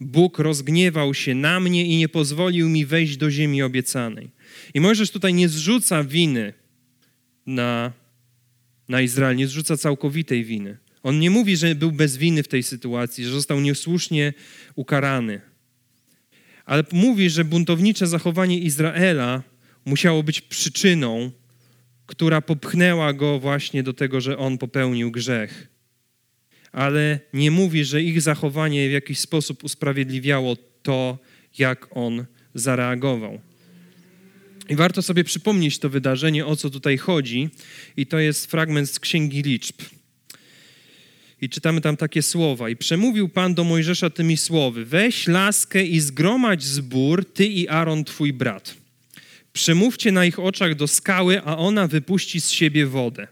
Bóg 0.00 0.38
rozgniewał 0.38 1.14
się 1.14 1.34
na 1.34 1.60
mnie 1.60 1.86
i 1.86 1.96
nie 1.96 2.08
pozwolił 2.08 2.68
mi 2.68 2.86
wejść 2.86 3.16
do 3.16 3.30
ziemi 3.30 3.62
obiecanej. 3.62 4.30
I 4.74 4.80
Mojżesz 4.80 5.10
tutaj 5.10 5.34
nie 5.34 5.48
zrzuca 5.48 6.04
winy 6.04 6.52
na, 7.46 7.92
na 8.88 9.00
Izrael, 9.00 9.36
nie 9.36 9.46
zrzuca 9.46 9.76
całkowitej 9.76 10.44
winy. 10.44 10.78
On 11.02 11.18
nie 11.18 11.30
mówi, 11.30 11.56
że 11.56 11.74
był 11.74 11.92
bez 11.92 12.16
winy 12.16 12.42
w 12.42 12.48
tej 12.48 12.62
sytuacji, 12.62 13.24
że 13.24 13.30
został 13.30 13.60
niesłusznie 13.60 14.32
ukarany. 14.74 15.40
Ale 16.64 16.84
mówi, 16.92 17.30
że 17.30 17.44
buntownicze 17.44 18.06
zachowanie 18.06 18.58
Izraela 18.58 19.42
musiało 19.84 20.22
być 20.22 20.40
przyczyną, 20.40 21.30
która 22.06 22.40
popchnęła 22.40 23.12
go 23.12 23.38
właśnie 23.38 23.82
do 23.82 23.92
tego, 23.92 24.20
że 24.20 24.38
on 24.38 24.58
popełnił 24.58 25.10
grzech 25.10 25.70
ale 26.72 27.20
nie 27.32 27.50
mówi, 27.50 27.84
że 27.84 28.02
ich 28.02 28.22
zachowanie 28.22 28.88
w 28.88 28.92
jakiś 28.92 29.18
sposób 29.18 29.64
usprawiedliwiało 29.64 30.56
to, 30.82 31.18
jak 31.58 31.96
on 31.96 32.24
zareagował. 32.54 33.40
I 34.70 34.76
warto 34.76 35.02
sobie 35.02 35.24
przypomnieć 35.24 35.78
to 35.78 35.90
wydarzenie, 35.90 36.46
o 36.46 36.56
co 36.56 36.70
tutaj 36.70 36.98
chodzi, 36.98 37.48
i 37.96 38.06
to 38.06 38.18
jest 38.18 38.46
fragment 38.46 38.90
z 38.90 39.00
Księgi 39.00 39.42
Liczb. 39.42 39.76
I 41.40 41.48
czytamy 41.48 41.80
tam 41.80 41.96
takie 41.96 42.22
słowa. 42.22 42.68
I 42.68 42.76
przemówił 42.76 43.28
Pan 43.28 43.54
do 43.54 43.64
Mojżesza 43.64 44.10
tymi 44.10 44.36
słowy: 44.36 44.84
Weź 44.84 45.26
laskę 45.26 45.84
i 45.84 46.00
zgromadź 46.00 46.62
zbór, 46.62 47.24
ty 47.24 47.46
i 47.46 47.68
Aaron, 47.68 48.04
twój 48.04 48.32
brat. 48.32 48.74
Przemówcie 49.52 50.12
na 50.12 50.24
ich 50.24 50.38
oczach 50.38 50.74
do 50.74 50.88
skały, 50.88 51.42
a 51.42 51.56
ona 51.56 51.86
wypuści 51.86 52.40
z 52.40 52.50
siebie 52.50 52.86
wodę. 52.86 53.28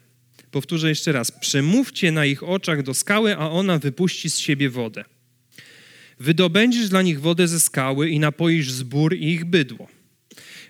Powtórzę 0.50 0.88
jeszcze 0.88 1.12
raz. 1.12 1.32
Przemówcie 1.32 2.12
na 2.12 2.26
ich 2.26 2.42
oczach 2.42 2.82
do 2.82 2.94
skały, 2.94 3.36
a 3.36 3.50
ona 3.50 3.78
wypuści 3.78 4.30
z 4.30 4.38
siebie 4.38 4.70
wodę. 4.70 5.04
Wydobędziesz 6.20 6.88
dla 6.88 7.02
nich 7.02 7.20
wodę 7.20 7.48
ze 7.48 7.60
skały 7.60 8.08
i 8.08 8.18
napoisz 8.18 8.70
zbór 8.70 9.14
i 9.16 9.32
ich 9.32 9.44
bydło. 9.44 9.97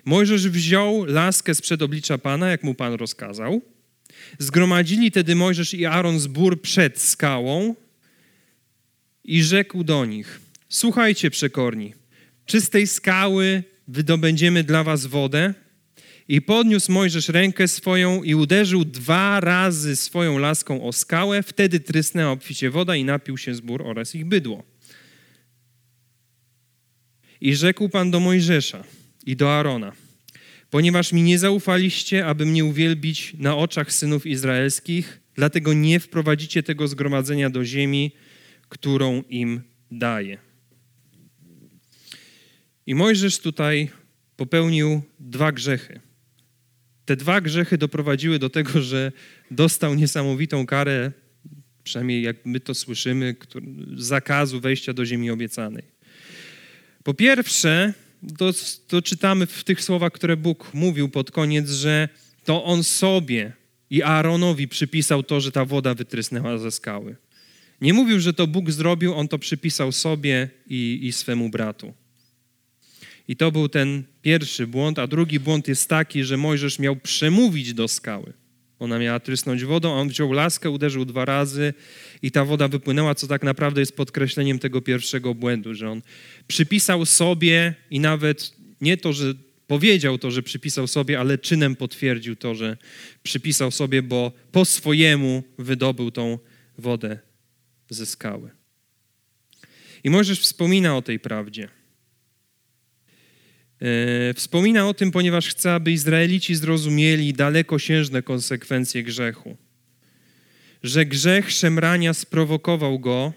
Mojżesz 0.05 0.49
wziął 0.49 1.05
laskę 1.05 1.55
sprzed 1.55 1.81
oblicza 1.81 2.17
Pana, 2.17 2.49
jak 2.49 2.63
mu 2.63 2.73
Pan 2.75 2.93
rozkazał. 2.93 3.61
Zgromadzili 4.39 5.11
tedy 5.11 5.35
Mojżesz 5.35 5.73
i 5.73 5.85
Aaron 5.85 6.19
zbór 6.19 6.61
przed 6.61 6.99
skałą 6.99 7.75
i 9.23 9.43
rzekł 9.43 9.83
do 9.83 10.05
nich: 10.05 10.39
Słuchajcie, 10.69 11.31
przekorni, 11.31 11.93
czy 12.45 12.61
z 12.61 12.69
tej 12.69 12.87
skały 12.87 13.63
wydobędziemy 13.87 14.63
dla 14.63 14.83
was 14.83 15.05
wodę? 15.05 15.53
I 16.27 16.41
podniósł 16.41 16.91
Mojżesz 16.91 17.29
rękę 17.29 17.67
swoją 17.67 18.23
i 18.23 18.35
uderzył 18.35 18.85
dwa 18.85 19.39
razy 19.39 19.95
swoją 19.95 20.37
laską 20.37 20.83
o 20.83 20.93
skałę. 20.93 21.43
Wtedy 21.43 21.79
trysnęła 21.79 22.31
obficie 22.31 22.69
woda 22.69 22.95
i 22.95 23.03
napił 23.03 23.37
się 23.37 23.55
zbór 23.55 23.81
oraz 23.81 24.15
ich 24.15 24.25
bydło. 24.25 24.63
I 27.41 27.55
rzekł 27.55 27.89
Pan 27.89 28.11
do 28.11 28.19
Mojżesza 28.19 28.83
i 29.25 29.35
do 29.35 29.59
Arona, 29.59 29.91
ponieważ 30.69 31.13
mi 31.13 31.21
nie 31.23 31.39
zaufaliście, 31.39 32.25
aby 32.25 32.45
mnie 32.45 32.65
uwielbić 32.65 33.33
na 33.37 33.57
oczach 33.57 33.93
synów 33.93 34.25
izraelskich, 34.25 35.19
dlatego 35.35 35.73
nie 35.73 35.99
wprowadzicie 35.99 36.63
tego 36.63 36.87
zgromadzenia 36.87 37.49
do 37.49 37.65
ziemi, 37.65 38.11
którą 38.69 39.23
im 39.29 39.61
daję. 39.91 40.37
I 42.85 42.95
Mojżesz 42.95 43.39
tutaj 43.39 43.89
popełnił 44.35 45.01
dwa 45.19 45.51
grzechy. 45.51 45.99
Te 47.05 47.15
dwa 47.15 47.41
grzechy 47.41 47.77
doprowadziły 47.77 48.39
do 48.39 48.49
tego, 48.49 48.81
że 48.81 49.11
dostał 49.51 49.95
niesamowitą 49.95 50.65
karę, 50.65 51.11
przynajmniej 51.83 52.21
jak 52.21 52.45
my 52.45 52.59
to 52.59 52.73
słyszymy, 52.73 53.35
zakazu 53.95 54.59
wejścia 54.59 54.93
do 54.93 55.05
ziemi 55.05 55.31
obiecanej. 55.31 55.83
Po 57.03 57.13
pierwsze, 57.13 57.93
to, 58.37 58.51
to 58.87 59.01
czytamy 59.01 59.45
w 59.45 59.63
tych 59.63 59.81
słowach, 59.81 60.11
które 60.11 60.37
Bóg 60.37 60.73
mówił 60.73 61.09
pod 61.09 61.31
koniec, 61.31 61.69
że 61.69 62.09
to 62.43 62.63
On 62.63 62.83
sobie 62.83 63.53
i 63.89 64.03
Aaronowi 64.03 64.67
przypisał 64.67 65.23
to, 65.23 65.41
że 65.41 65.51
ta 65.51 65.65
woda 65.65 65.93
wytrysnęła 65.93 66.57
ze 66.57 66.71
skały. 66.71 67.15
Nie 67.81 67.93
mówił, 67.93 68.19
że 68.19 68.33
to 68.33 68.47
Bóg 68.47 68.71
zrobił, 68.71 69.15
on 69.15 69.27
to 69.27 69.39
przypisał 69.39 69.91
sobie 69.91 70.49
i, 70.67 70.99
i 71.01 71.11
swemu 71.11 71.49
bratu. 71.49 71.93
I 73.27 73.35
to 73.35 73.51
był 73.51 73.69
ten 73.69 74.03
pierwszy 74.21 74.67
błąd, 74.67 74.99
a 74.99 75.07
drugi 75.07 75.39
błąd 75.39 75.67
jest 75.67 75.89
taki, 75.89 76.23
że 76.23 76.37
Mojżesz 76.37 76.79
miał 76.79 76.95
przemówić 76.95 77.73
do 77.73 77.87
skały. 77.87 78.33
Ona 78.79 78.99
miała 78.99 79.19
trysnąć 79.19 79.65
wodą, 79.65 79.93
a 79.93 79.95
on 79.95 80.09
wziął 80.09 80.31
laskę, 80.31 80.69
uderzył 80.69 81.05
dwa 81.05 81.25
razy 81.25 81.73
i 82.21 82.31
ta 82.31 82.45
woda 82.45 82.67
wypłynęła, 82.67 83.15
co 83.15 83.27
tak 83.27 83.43
naprawdę 83.43 83.81
jest 83.81 83.95
podkreśleniem 83.95 84.59
tego 84.59 84.81
pierwszego 84.81 85.35
błędu, 85.35 85.73
że 85.73 85.89
on 85.89 86.01
przypisał 86.47 87.05
sobie 87.05 87.75
i 87.91 87.99
nawet 87.99 88.53
nie 88.81 88.97
to, 88.97 89.13
że 89.13 89.33
powiedział 89.67 90.17
to, 90.17 90.31
że 90.31 90.43
przypisał 90.43 90.87
sobie, 90.87 91.19
ale 91.19 91.37
czynem 91.37 91.75
potwierdził 91.75 92.35
to, 92.35 92.55
że 92.55 92.77
przypisał 93.23 93.71
sobie, 93.71 94.01
bo 94.01 94.31
po 94.51 94.65
swojemu 94.65 95.43
wydobył 95.57 96.11
tą 96.11 96.39
wodę 96.77 97.19
ze 97.89 98.05
skały. 98.05 98.49
I 100.03 100.09
Mojżesz 100.09 100.39
wspomina 100.39 100.97
o 100.97 101.01
tej 101.01 101.19
prawdzie. 101.19 101.78
E, 103.81 104.33
wspomina 104.33 104.87
o 104.87 104.93
tym, 104.93 105.11
ponieważ 105.11 105.47
chce, 105.47 105.73
aby 105.73 105.91
Izraelici 105.91 106.55
zrozumieli 106.55 107.33
dalekosiężne 107.33 108.21
konsekwencje 108.21 109.03
grzechu. 109.03 109.57
Że 110.83 111.05
grzech 111.05 111.51
szemrania 111.51 112.13
sprowokował 112.13 112.99
go 112.99 113.33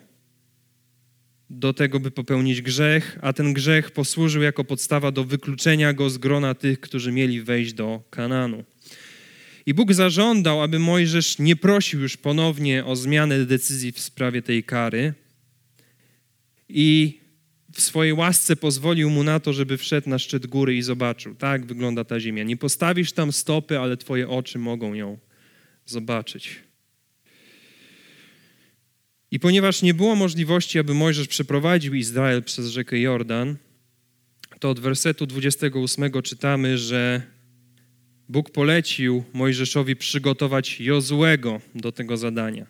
do 1.51 1.73
tego, 1.73 2.01
by 2.01 2.11
popełnić 2.11 2.63
grzech, 2.63 3.19
a 3.21 3.33
ten 3.33 3.53
grzech 3.53 3.91
posłużył 3.91 4.43
jako 4.43 4.65
podstawa 4.65 5.11
do 5.11 5.25
wykluczenia 5.25 5.93
go 5.93 6.11
z 6.11 6.19
grona 6.19 6.55
tych, 6.55 6.81
którzy 6.81 7.13
mieli 7.13 7.43
wejść 7.43 7.73
do 7.73 8.03
Kananu. 8.11 8.65
I 9.67 9.75
Bóg 9.75 9.93
zażądał, 9.93 10.63
aby 10.63 10.79
Mojżesz 10.79 11.39
nie 11.39 11.57
prosił 11.57 12.01
już 12.01 12.17
ponownie 12.17 12.85
o 12.85 12.97
zmianę 12.97 13.47
decyzji 13.47 13.93
w 13.93 14.01
sprawie 14.01 14.43
tej 14.43 14.65
kary 14.65 15.15
i 16.69 17.22
w 17.73 17.81
swojej 17.81 18.13
łasce 18.13 18.57
pozwolił 18.57 19.11
mu 19.11 19.25
na 19.25 19.41
to, 19.41 19.53
żeby 19.53 19.79
wszedł 19.79 20.11
na 20.11 20.19
szczyt 20.19 20.47
góry 20.47 20.77
i 20.77 20.83
zobaczył. 20.83 21.35
Tak 21.35 21.67
wygląda 21.67 22.05
ta 22.05 22.21
ziemia. 22.21 22.45
Nie 22.45 22.57
postawisz 22.57 23.13
tam 23.13 23.33
stopy, 23.33 23.79
ale 23.79 23.97
twoje 23.97 24.29
oczy 24.29 24.59
mogą 24.59 24.95
ją 24.95 25.19
zobaczyć. 25.87 26.59
I 29.31 29.41
ponieważ 29.41 29.83
nie 29.83 29.95
było 29.95 30.17
możliwości, 30.17 30.79
aby 30.79 30.95
Mojżesz 30.95 31.29
przeprowadził 31.29 31.95
Izrael 31.95 32.43
przez 32.43 32.69
rzekę 32.69 32.99
Jordan, 32.99 33.57
to 34.61 34.71
od 34.71 34.81
wersetu 34.81 35.27
28 35.27 36.23
czytamy, 36.23 36.79
że 36.79 37.23
Bóg 38.29 38.51
polecił 38.51 39.25
Mojżeszowi 39.33 39.97
przygotować 39.97 40.81
Jozłego 40.81 41.61
do 41.75 41.93
tego 41.93 42.17
zadania. 42.17 42.67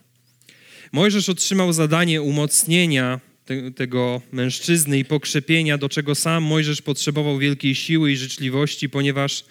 Mojżesz 0.93 1.29
otrzymał 1.29 1.73
zadanie 1.73 2.23
umocnienia 2.23 3.21
te, 3.61 3.71
tego 3.71 4.23
mężczyzny 4.33 4.99
i 4.99 5.05
pokrzepienia, 5.05 5.79
do 5.79 5.89
czego 5.89 6.15
sam 6.15 6.43
Mojżesz 6.43 6.83
potrzebował 6.83 7.39
wielkiej 7.39 7.75
siły 7.75 8.13
i 8.13 8.17
życzliwości, 8.17 8.89
ponieważ 8.89 9.45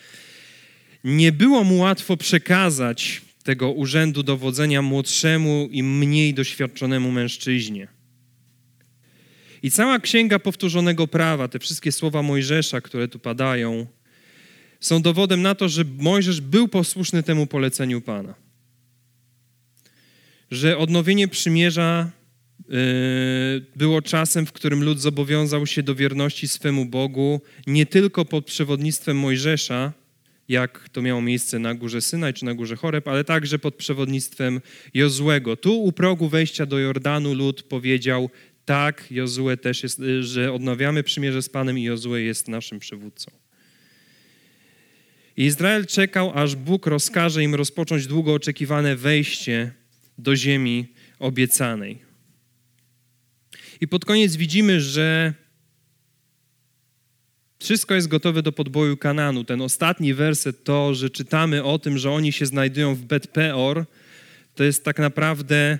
nie 1.04 1.32
było 1.32 1.64
mu 1.64 1.78
łatwo 1.78 2.18
przekazać 2.18 3.22
tego 3.44 3.72
urzędu 3.72 4.24
dowodzenia 4.24 4.82
młodszemu 4.82 5.68
i 5.72 5.84
mniej 5.84 6.34
doświadczonemu 6.34 7.12
mężczyźnie. 7.12 7.88
I 9.64 9.72
cała 9.72 10.00
księga 10.00 10.40
powtórzonego 10.40 11.08
prawa, 11.08 11.48
te 11.48 11.60
wszystkie 11.60 11.92
słowa 11.92 12.22
Mojżesza, 12.22 12.82
które 12.82 13.08
tu 13.08 13.20
padają, 13.20 13.88
są 14.80 15.02
dowodem 15.02 15.42
na 15.42 15.56
to, 15.56 15.70
że 15.70 15.84
Mojżesz 15.98 16.42
był 16.42 16.68
posłuszny 16.68 17.24
temu 17.24 17.48
poleceniu 17.48 18.02
Pana. 18.02 18.34
Że 20.52 20.78
odnowienie 20.78 21.28
przymierza 21.28 22.12
było 23.76 24.02
czasem, 24.02 24.46
w 24.46 24.52
którym 24.52 24.84
lud 24.84 25.00
zobowiązał 25.00 25.68
się 25.68 25.84
do 25.84 25.96
wierności 25.96 26.48
swemu 26.48 26.86
Bogu, 26.86 27.42
nie 27.68 27.86
tylko 27.86 28.26
pod 28.26 28.46
przewodnictwem 28.46 29.18
Mojżesza, 29.18 29.94
jak 30.50 30.90
to 30.90 31.02
miało 31.02 31.22
miejsce 31.22 31.60
na 31.60 31.76
górze 31.76 32.02
Synaj 32.02 32.34
czy 32.34 32.46
na 32.46 32.54
górze 32.54 32.76
Choreb, 32.76 33.08
ale 33.08 33.24
także 33.24 33.60
pod 33.60 33.76
przewodnictwem 33.76 34.62
Jozłego. 34.94 35.58
Tu 35.58 35.82
u 35.84 35.92
progu 35.92 36.30
wejścia 36.30 36.66
do 36.66 36.80
Jordanu 36.80 37.34
lud 37.34 37.64
powiedział, 37.64 38.30
tak, 38.66 39.08
Jozue 39.12 39.58
też 39.62 39.84
jest, 39.84 40.00
y, 40.00 40.24
że 40.24 40.54
odnawiamy 40.54 41.04
przymierze 41.04 41.42
z 41.42 41.50
Panem 41.50 41.80
i 41.80 41.84
Jozue 41.84 42.16
jest 42.16 42.48
naszym 42.48 42.80
przywódcą. 42.80 43.32
Izrael 45.38 45.86
czekał, 45.86 46.32
aż 46.36 46.56
Bóg 46.56 46.88
rozkaże 46.88 47.44
im 47.44 47.56
rozpocząć 47.56 48.08
długo 48.08 48.34
oczekiwane 48.34 48.96
wejście 48.96 49.72
do 50.18 50.36
ziemi 50.36 50.88
obiecanej. 51.20 52.11
I 53.82 53.88
pod 53.88 54.06
koniec 54.06 54.36
widzimy, 54.36 54.82
że 54.82 55.34
wszystko 57.60 57.96
jest 57.96 58.08
gotowe 58.08 58.42
do 58.42 58.52
podboju 58.52 58.98
Kananu. 58.98 59.44
Ten 59.44 59.62
ostatni 59.62 60.14
werset, 60.14 60.64
to, 60.64 60.96
że 60.96 61.10
czytamy 61.10 61.64
o 61.64 61.80
tym, 61.80 61.98
że 61.98 62.12
oni 62.12 62.32
się 62.32 62.46
znajdują 62.46 62.96
w 62.96 63.02
Bet 63.02 63.28
Peor, 63.28 63.86
to 64.56 64.64
jest 64.64 64.86
tak 64.86 65.00
naprawdę 65.00 65.80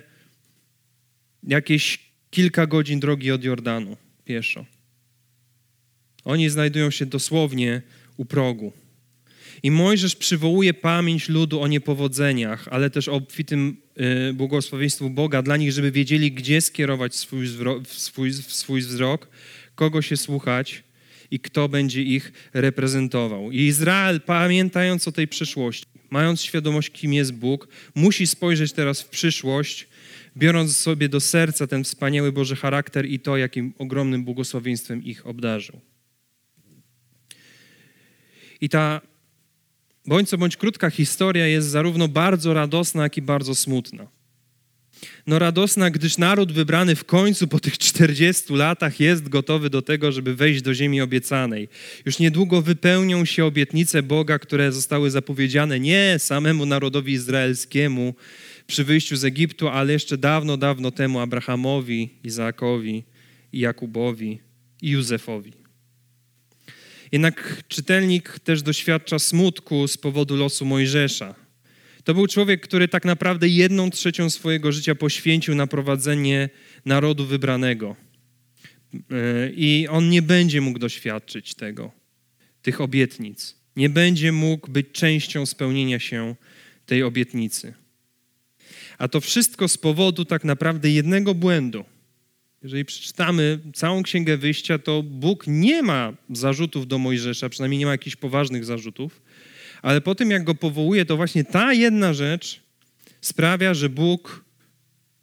jakieś 1.42 1.98
kilka 2.30 2.66
godzin 2.66 3.00
drogi 3.00 3.30
od 3.30 3.44
Jordanu 3.44 3.96
pieszo. 4.24 4.66
Oni 6.24 6.50
znajdują 6.50 6.90
się 6.90 7.06
dosłownie 7.06 7.82
u 8.16 8.24
progu. 8.24 8.72
I 9.62 9.70
Mojżesz 9.70 10.16
przywołuje 10.16 10.74
pamięć 10.74 11.28
ludu 11.28 11.60
o 11.60 11.68
niepowodzeniach, 11.68 12.68
ale 12.70 12.90
też 12.90 13.08
o 13.08 13.12
obfitym 13.12 13.76
y, 14.30 14.32
błogosławieństwu 14.32 15.10
Boga 15.10 15.42
dla 15.42 15.56
nich, 15.56 15.72
żeby 15.72 15.90
wiedzieli, 15.90 16.32
gdzie 16.32 16.60
skierować 16.60 17.14
swój, 17.14 17.46
swój, 17.84 18.32
swój 18.32 18.80
wzrok, 18.80 19.28
kogo 19.74 20.02
się 20.02 20.16
słuchać 20.16 20.82
i 21.30 21.40
kto 21.40 21.68
będzie 21.68 22.02
ich 22.02 22.32
reprezentował. 22.54 23.50
I 23.50 23.58
Izrael, 23.58 24.20
pamiętając 24.20 25.08
o 25.08 25.12
tej 25.12 25.28
przyszłości, 25.28 25.86
mając 26.10 26.42
świadomość, 26.42 26.90
kim 26.90 27.12
jest 27.12 27.32
Bóg, 27.32 27.68
musi 27.94 28.26
spojrzeć 28.26 28.72
teraz 28.72 29.02
w 29.02 29.08
przyszłość, 29.08 29.88
biorąc 30.36 30.76
sobie 30.76 31.08
do 31.08 31.20
serca 31.20 31.66
ten 31.66 31.84
wspaniały 31.84 32.32
Boży 32.32 32.56
charakter 32.56 33.06
i 33.06 33.20
to, 33.20 33.36
jakim 33.36 33.74
ogromnym 33.78 34.24
błogosławieństwem 34.24 35.04
ich 35.04 35.26
obdarzył. 35.26 35.80
I 38.60 38.68
ta 38.68 39.00
bądź 40.06 40.28
co 40.28 40.38
bądź 40.38 40.56
krótka 40.56 40.90
historia 40.90 41.46
jest 41.46 41.68
zarówno 41.68 42.08
bardzo 42.08 42.54
radosna, 42.54 43.02
jak 43.02 43.16
i 43.16 43.22
bardzo 43.22 43.54
smutna. 43.54 44.06
No 45.26 45.38
radosna, 45.38 45.90
gdyż 45.90 46.18
naród 46.18 46.52
wybrany 46.52 46.96
w 46.96 47.04
końcu 47.04 47.48
po 47.48 47.60
tych 47.60 47.78
40 47.78 48.52
latach 48.52 49.00
jest 49.00 49.28
gotowy 49.28 49.70
do 49.70 49.82
tego, 49.82 50.12
żeby 50.12 50.34
wejść 50.34 50.62
do 50.62 50.74
ziemi 50.74 51.00
obiecanej. 51.00 51.68
Już 52.06 52.18
niedługo 52.18 52.62
wypełnią 52.62 53.24
się 53.24 53.44
obietnice 53.44 54.02
Boga, 54.02 54.38
które 54.38 54.72
zostały 54.72 55.10
zapowiedziane 55.10 55.80
nie 55.80 56.16
samemu 56.18 56.66
narodowi 56.66 57.12
izraelskiemu 57.12 58.14
przy 58.66 58.84
wyjściu 58.84 59.16
z 59.16 59.24
Egiptu, 59.24 59.68
ale 59.68 59.92
jeszcze 59.92 60.18
dawno, 60.18 60.56
dawno 60.56 60.90
temu 60.90 61.20
Abrahamowi, 61.20 62.10
Izaakowi, 62.24 63.04
Jakubowi 63.52 64.40
i 64.82 64.90
Józefowi. 64.90 65.61
Jednak 67.12 67.62
czytelnik 67.68 68.38
też 68.38 68.62
doświadcza 68.62 69.18
smutku 69.18 69.88
z 69.88 69.96
powodu 69.96 70.36
losu 70.36 70.64
Mojżesza. 70.64 71.34
To 72.04 72.14
był 72.14 72.26
człowiek, 72.26 72.60
który 72.60 72.88
tak 72.88 73.04
naprawdę 73.04 73.48
jedną 73.48 73.90
trzecią 73.90 74.30
swojego 74.30 74.72
życia 74.72 74.94
poświęcił 74.94 75.54
na 75.54 75.66
prowadzenie 75.66 76.48
narodu 76.84 77.26
wybranego. 77.26 77.96
I 79.56 79.86
on 79.90 80.08
nie 80.08 80.22
będzie 80.22 80.60
mógł 80.60 80.78
doświadczyć 80.78 81.54
tego, 81.54 81.92
tych 82.62 82.80
obietnic. 82.80 83.56
Nie 83.76 83.88
będzie 83.88 84.32
mógł 84.32 84.70
być 84.70 84.86
częścią 84.92 85.46
spełnienia 85.46 85.98
się 85.98 86.36
tej 86.86 87.02
obietnicy. 87.02 87.74
A 88.98 89.08
to 89.08 89.20
wszystko 89.20 89.68
z 89.68 89.78
powodu 89.78 90.24
tak 90.24 90.44
naprawdę 90.44 90.90
jednego 90.90 91.34
błędu. 91.34 91.84
Jeżeli 92.62 92.84
przeczytamy 92.84 93.58
całą 93.74 94.02
Księgę 94.02 94.36
Wyjścia, 94.36 94.78
to 94.78 95.02
Bóg 95.02 95.44
nie 95.46 95.82
ma 95.82 96.12
zarzutów 96.30 96.86
do 96.86 96.98
Mojżesza, 96.98 97.48
przynajmniej 97.48 97.78
nie 97.78 97.86
ma 97.86 97.92
jakichś 97.92 98.16
poważnych 98.16 98.64
zarzutów, 98.64 99.22
ale 99.82 100.00
po 100.00 100.14
tym, 100.14 100.30
jak 100.30 100.44
go 100.44 100.54
powołuje, 100.54 101.04
to 101.04 101.16
właśnie 101.16 101.44
ta 101.44 101.72
jedna 101.72 102.14
rzecz 102.14 102.60
sprawia, 103.20 103.74
że 103.74 103.88
Bóg 103.88 104.44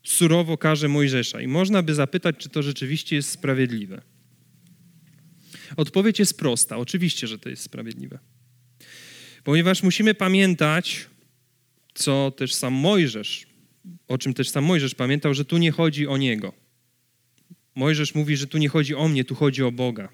surowo 0.04 0.58
karze 0.58 0.88
Mojżesza. 0.88 1.42
I 1.42 1.48
można 1.48 1.84
by 1.84 1.94
zapytać, 1.94 2.36
czy 2.38 2.50
to 2.50 2.64
rzeczywiście 2.64 3.16
jest 3.16 3.30
sprawiedliwe. 3.30 4.02
Odpowiedź 5.78 6.20
jest 6.20 6.38
prosta. 6.38 6.78
Oczywiście, 6.78 7.28
że 7.28 7.40
to 7.40 7.50
jest 7.50 7.64
sprawiedliwe. 7.64 8.20
Ponieważ 9.44 9.84
musimy 9.84 10.14
pamiętać, 10.14 11.06
co 11.94 12.32
też 12.32 12.54
sam 12.54 12.74
Mojżesz, 12.74 13.48
o 14.08 14.18
czym 14.18 14.34
też 14.34 14.50
sam 14.50 14.64
Mojżesz 14.64 14.96
pamiętał, 14.96 15.34
że 15.34 15.46
tu 15.46 15.58
nie 15.58 15.72
chodzi 15.72 16.08
o 16.08 16.18
niego. 16.18 16.54
Mojżesz 17.80 18.16
mówi, 18.16 18.38
że 18.38 18.48
tu 18.48 18.58
nie 18.58 18.70
chodzi 18.70 18.96
o 18.96 19.08
mnie, 19.08 19.24
tu 19.24 19.36
chodzi 19.36 19.64
o 19.64 19.72
Boga. 19.72 20.10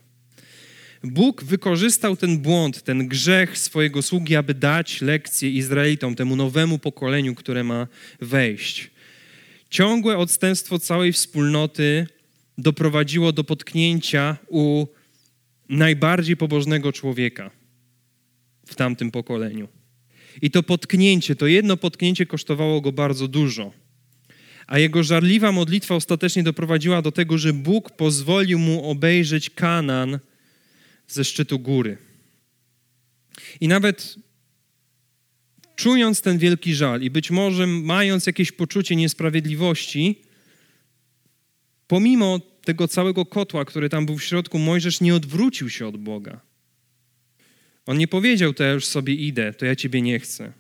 Bóg 1.04 1.44
wykorzystał 1.44 2.16
ten 2.16 2.38
błąd, 2.38 2.84
ten 2.84 3.08
grzech 3.08 3.58
swojego 3.58 4.02
sługi, 4.02 4.36
aby 4.36 4.54
dać 4.54 5.02
lekcję 5.02 5.50
Izraelitom, 5.50 6.16
temu 6.16 6.36
nowemu 6.36 6.80
pokoleniu, 6.80 7.36
które 7.36 7.64
ma 7.64 7.88
wejść. 8.22 8.92
Ciągłe 9.70 10.18
odstępstwo 10.18 10.80
całej 10.80 11.14
wspólnoty 11.14 12.08
doprowadziło 12.58 13.32
do 13.32 13.44
potknięcia 13.44 14.38
u 14.48 14.88
najbardziej 15.70 16.38
pobożnego 16.38 16.94
człowieka 16.94 17.52
w 18.68 18.76
tamtym 18.76 19.12
pokoleniu. 19.12 19.68
I 20.42 20.52
to 20.52 20.64
potknięcie, 20.64 21.36
to 21.36 21.48
jedno 21.48 21.78
potknięcie 21.78 22.26
kosztowało 22.26 22.82
go 22.82 22.92
bardzo 22.92 23.28
dużo. 23.28 23.85
A 24.68 24.80
jego 24.80 25.04
żarliwa 25.04 25.52
modlitwa 25.52 25.96
ostatecznie 25.96 26.44
doprowadziła 26.44 27.02
do 27.02 27.12
tego, 27.12 27.38
że 27.38 27.54
Bóg 27.54 27.92
pozwolił 27.92 28.60
mu 28.60 28.90
obejrzeć 28.90 29.50
Kanan 29.50 30.20
ze 31.08 31.24
szczytu 31.24 31.60
góry. 31.60 31.98
I 33.62 33.68
nawet 33.68 34.16
czując 35.76 36.22
ten 36.22 36.38
wielki 36.38 36.76
żal 36.76 37.02
i 37.02 37.10
być 37.10 37.32
może 37.32 37.68
mając 37.68 38.28
jakieś 38.28 38.52
poczucie 38.52 38.96
niesprawiedliwości, 38.96 40.22
pomimo 41.88 42.40
tego 42.66 42.88
całego 42.88 43.26
kotła, 43.26 43.66
który 43.66 43.90
tam 43.90 44.06
był 44.06 44.18
w 44.18 44.24
środku, 44.24 44.60
Mojżesz 44.60 45.02
nie 45.02 45.16
odwrócił 45.16 45.70
się 45.70 45.88
od 45.88 45.98
Boga. 45.98 46.40
On 47.86 47.98
nie 47.98 48.08
powiedział, 48.08 48.54
to 48.54 48.64
ja 48.64 48.72
już 48.72 48.86
sobie 48.86 49.14
idę, 49.14 49.54
to 49.54 49.66
ja 49.66 49.76
ciebie 49.76 50.02
nie 50.02 50.20
chcę. 50.20 50.54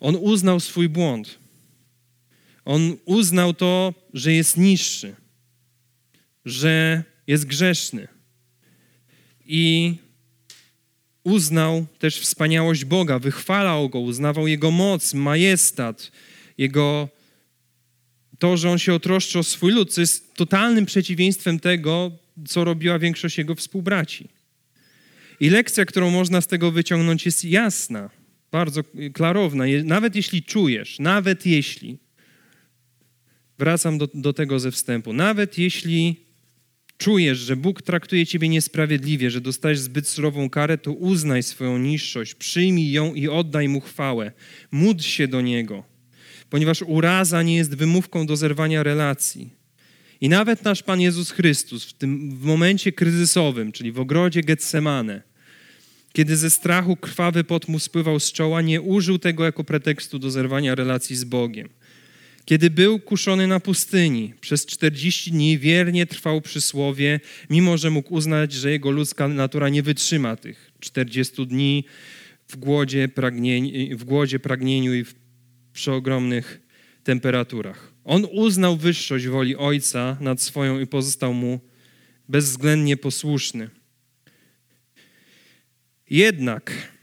On 0.00 0.16
uznał 0.16 0.60
swój 0.60 0.88
błąd. 0.88 1.38
On 2.64 2.96
uznał 3.04 3.54
to, 3.54 3.94
że 4.14 4.32
jest 4.32 4.56
niższy, 4.56 5.14
że 6.44 7.02
jest 7.26 7.46
grzeszny. 7.46 8.08
I 9.46 9.94
uznał 11.24 11.86
też 11.98 12.20
wspaniałość 12.20 12.84
Boga, 12.84 13.18
wychwalał 13.18 13.88
Go, 13.88 13.98
uznawał 13.98 14.48
Jego 14.48 14.70
moc, 14.70 15.14
majestat, 15.14 16.12
Jego 16.58 17.08
to, 18.38 18.56
że 18.56 18.70
On 18.70 18.78
się 18.78 18.94
otroszczy 18.94 19.38
o 19.38 19.42
swój 19.42 19.72
lud, 19.72 19.92
co 19.92 20.00
jest 20.00 20.34
totalnym 20.34 20.86
przeciwieństwem 20.86 21.60
tego, 21.60 22.10
co 22.48 22.64
robiła 22.64 22.98
większość 22.98 23.38
Jego 23.38 23.54
współbraci. 23.54 24.28
I 25.40 25.50
lekcja, 25.50 25.84
którą 25.84 26.10
można 26.10 26.40
z 26.40 26.46
tego 26.46 26.70
wyciągnąć, 26.70 27.26
jest 27.26 27.44
jasna, 27.44 28.10
bardzo 28.50 28.80
klarowna. 29.12 29.64
Nawet 29.84 30.16
jeśli 30.16 30.42
czujesz, 30.42 30.98
nawet 30.98 31.46
jeśli, 31.46 31.98
wracam 33.58 33.98
do, 33.98 34.08
do 34.14 34.32
tego 34.32 34.60
ze 34.60 34.70
wstępu, 34.70 35.12
nawet 35.12 35.58
jeśli 35.58 36.24
czujesz, 36.98 37.38
że 37.38 37.56
Bóg 37.56 37.82
traktuje 37.82 38.26
ciebie 38.26 38.48
niesprawiedliwie, 38.48 39.30
że 39.30 39.40
dostajesz 39.40 39.78
zbyt 39.78 40.08
surową 40.08 40.50
karę, 40.50 40.78
to 40.78 40.92
uznaj 40.92 41.42
swoją 41.42 41.78
niższość, 41.78 42.34
przyjmij 42.34 42.92
ją 42.92 43.14
i 43.14 43.28
oddaj 43.28 43.68
mu 43.68 43.80
chwałę. 43.80 44.32
Módl 44.70 45.02
się 45.02 45.28
do 45.28 45.40
niego, 45.40 45.84
ponieważ 46.50 46.82
uraza 46.82 47.42
nie 47.42 47.56
jest 47.56 47.74
wymówką 47.74 48.26
do 48.26 48.36
zerwania 48.36 48.82
relacji. 48.82 49.50
I 50.20 50.28
nawet 50.28 50.64
nasz 50.64 50.82
Pan 50.82 51.00
Jezus 51.00 51.30
Chrystus 51.30 51.84
w 51.84 51.92
tym 51.92 52.36
w 52.36 52.44
momencie 52.44 52.92
kryzysowym, 52.92 53.72
czyli 53.72 53.92
w 53.92 54.00
ogrodzie 54.00 54.40
Getsemane, 54.40 55.22
kiedy 56.12 56.36
ze 56.36 56.50
strachu 56.50 56.96
krwawy 56.96 57.44
pot 57.44 57.68
mu 57.68 57.78
spływał 57.78 58.20
z 58.20 58.32
czoła, 58.32 58.62
nie 58.62 58.80
użył 58.80 59.18
tego 59.18 59.44
jako 59.44 59.64
pretekstu 59.64 60.18
do 60.18 60.30
zerwania 60.30 60.74
relacji 60.74 61.16
z 61.16 61.24
Bogiem. 61.24 61.68
Kiedy 62.44 62.70
był 62.70 63.00
kuszony 63.00 63.46
na 63.46 63.60
pustyni, 63.60 64.34
przez 64.40 64.66
40 64.66 65.30
dni 65.30 65.58
wiernie 65.58 66.06
trwał 66.06 66.40
przy 66.40 66.60
słowie, 66.60 67.20
mimo 67.50 67.76
że 67.76 67.90
mógł 67.90 68.14
uznać, 68.14 68.52
że 68.52 68.70
jego 68.70 68.90
ludzka 68.90 69.28
natura 69.28 69.68
nie 69.68 69.82
wytrzyma 69.82 70.36
tych 70.36 70.72
40 70.80 71.46
dni 71.46 71.84
w 72.48 72.56
głodzie, 72.56 73.08
pragnieniu, 73.08 73.98
w 73.98 74.04
głodzie 74.04 74.38
pragnieniu 74.38 74.94
i 74.94 75.04
w 75.04 75.14
przeogromnych 75.72 76.60
temperaturach. 77.04 77.92
On 78.04 78.26
uznał 78.32 78.76
wyższość 78.76 79.26
woli 79.26 79.56
Ojca 79.56 80.16
nad 80.20 80.42
swoją 80.42 80.80
i 80.80 80.86
pozostał 80.86 81.34
mu 81.34 81.60
bezwzględnie 82.28 82.96
posłuszny. 82.96 83.70
Jednak 86.10 86.93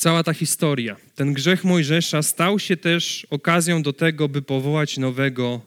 cała 0.00 0.22
ta 0.22 0.34
historia, 0.34 0.96
ten 1.14 1.32
grzech 1.32 1.64
Mojżesza 1.64 2.22
stał 2.22 2.58
się 2.58 2.76
też 2.76 3.26
okazją 3.30 3.82
do 3.82 3.92
tego, 3.92 4.28
by 4.28 4.42
powołać 4.42 4.98
nowego 4.98 5.60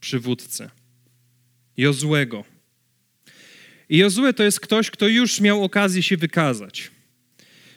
przywódcę. 0.00 0.70
Jozłego. 1.76 2.44
I 3.88 3.98
Jozue 3.98 4.32
to 4.36 4.42
jest 4.42 4.60
ktoś, 4.60 4.90
kto 4.90 5.08
już 5.08 5.40
miał 5.40 5.64
okazję 5.64 6.02
się 6.02 6.16
wykazać. 6.16 6.90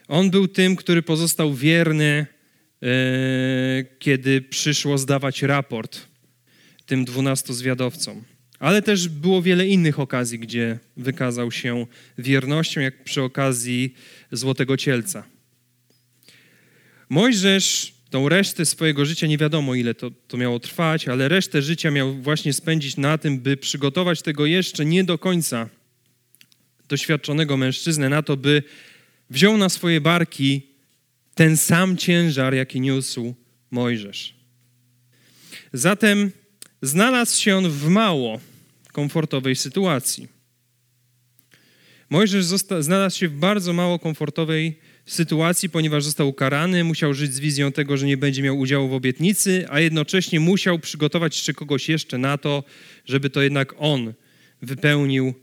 On 0.07 0.29
był 0.29 0.47
tym, 0.47 0.75
który 0.75 1.01
pozostał 1.01 1.53
wierny, 1.53 2.25
e, 2.83 2.87
kiedy 3.99 4.41
przyszło 4.41 4.97
zdawać 4.97 5.41
raport 5.41 5.99
tym 6.85 7.05
dwunastu 7.05 7.53
zwiadowcom. 7.53 8.23
Ale 8.59 8.81
też 8.81 9.07
było 9.07 9.41
wiele 9.41 9.67
innych 9.67 9.99
okazji, 9.99 10.39
gdzie 10.39 10.79
wykazał 10.97 11.51
się 11.51 11.85
wiernością, 12.17 12.81
jak 12.81 13.03
przy 13.03 13.21
okazji 13.21 13.93
Złotego 14.31 14.77
Cielca. 14.77 15.38
Mojżesz 17.09 17.93
tą 18.09 18.29
resztę 18.29 18.65
swojego 18.65 19.05
życia, 19.05 19.27
nie 19.27 19.37
wiadomo 19.37 19.75
ile 19.75 19.93
to, 19.93 20.11
to 20.27 20.37
miało 20.37 20.59
trwać, 20.59 21.07
ale 21.07 21.27
resztę 21.27 21.61
życia 21.61 21.91
miał 21.91 22.13
właśnie 22.13 22.53
spędzić 22.53 22.97
na 22.97 23.17
tym, 23.17 23.39
by 23.39 23.57
przygotować 23.57 24.21
tego 24.21 24.45
jeszcze 24.45 24.85
nie 24.85 25.03
do 25.03 25.17
końca 25.17 25.69
doświadczonego 26.89 27.57
mężczyznę 27.57 28.09
na 28.09 28.21
to, 28.21 28.37
by 28.37 28.63
wziął 29.29 29.57
na 29.57 29.69
swoje 29.69 30.01
barki 30.01 30.61
ten 31.35 31.57
sam 31.57 31.97
ciężar, 31.97 32.53
jaki 32.53 32.81
niósł 32.81 33.35
Mojżesz. 33.71 34.35
Zatem 35.73 36.31
znalazł 36.81 37.41
się 37.41 37.55
on 37.55 37.69
w 37.69 37.87
mało 37.87 38.39
komfortowej 38.91 39.55
sytuacji. 39.55 40.38
Mojżesz 42.09 42.45
znalazł 42.79 43.17
się 43.17 43.27
w 43.27 43.33
bardzo 43.33 43.73
mało 43.73 43.99
komfortowej 43.99 44.79
sytuacji, 45.05 45.69
ponieważ 45.69 46.03
został 46.03 46.29
ukarany, 46.29 46.83
musiał 46.83 47.13
żyć 47.13 47.33
z 47.33 47.39
wizją 47.39 47.71
tego, 47.71 47.97
że 47.97 48.05
nie 48.05 48.17
będzie 48.17 48.41
miał 48.41 48.59
udziału 48.59 48.89
w 48.89 48.93
obietnicy, 48.93 49.65
a 49.69 49.79
jednocześnie 49.79 50.39
musiał 50.39 50.79
przygotować 50.79 51.35
jeszcze 51.35 51.53
kogoś 51.53 51.89
jeszcze 51.89 52.17
na 52.17 52.37
to, 52.37 52.63
żeby 53.05 53.29
to 53.29 53.41
jednak 53.41 53.75
on 53.77 54.13
wypełnił 54.61 55.33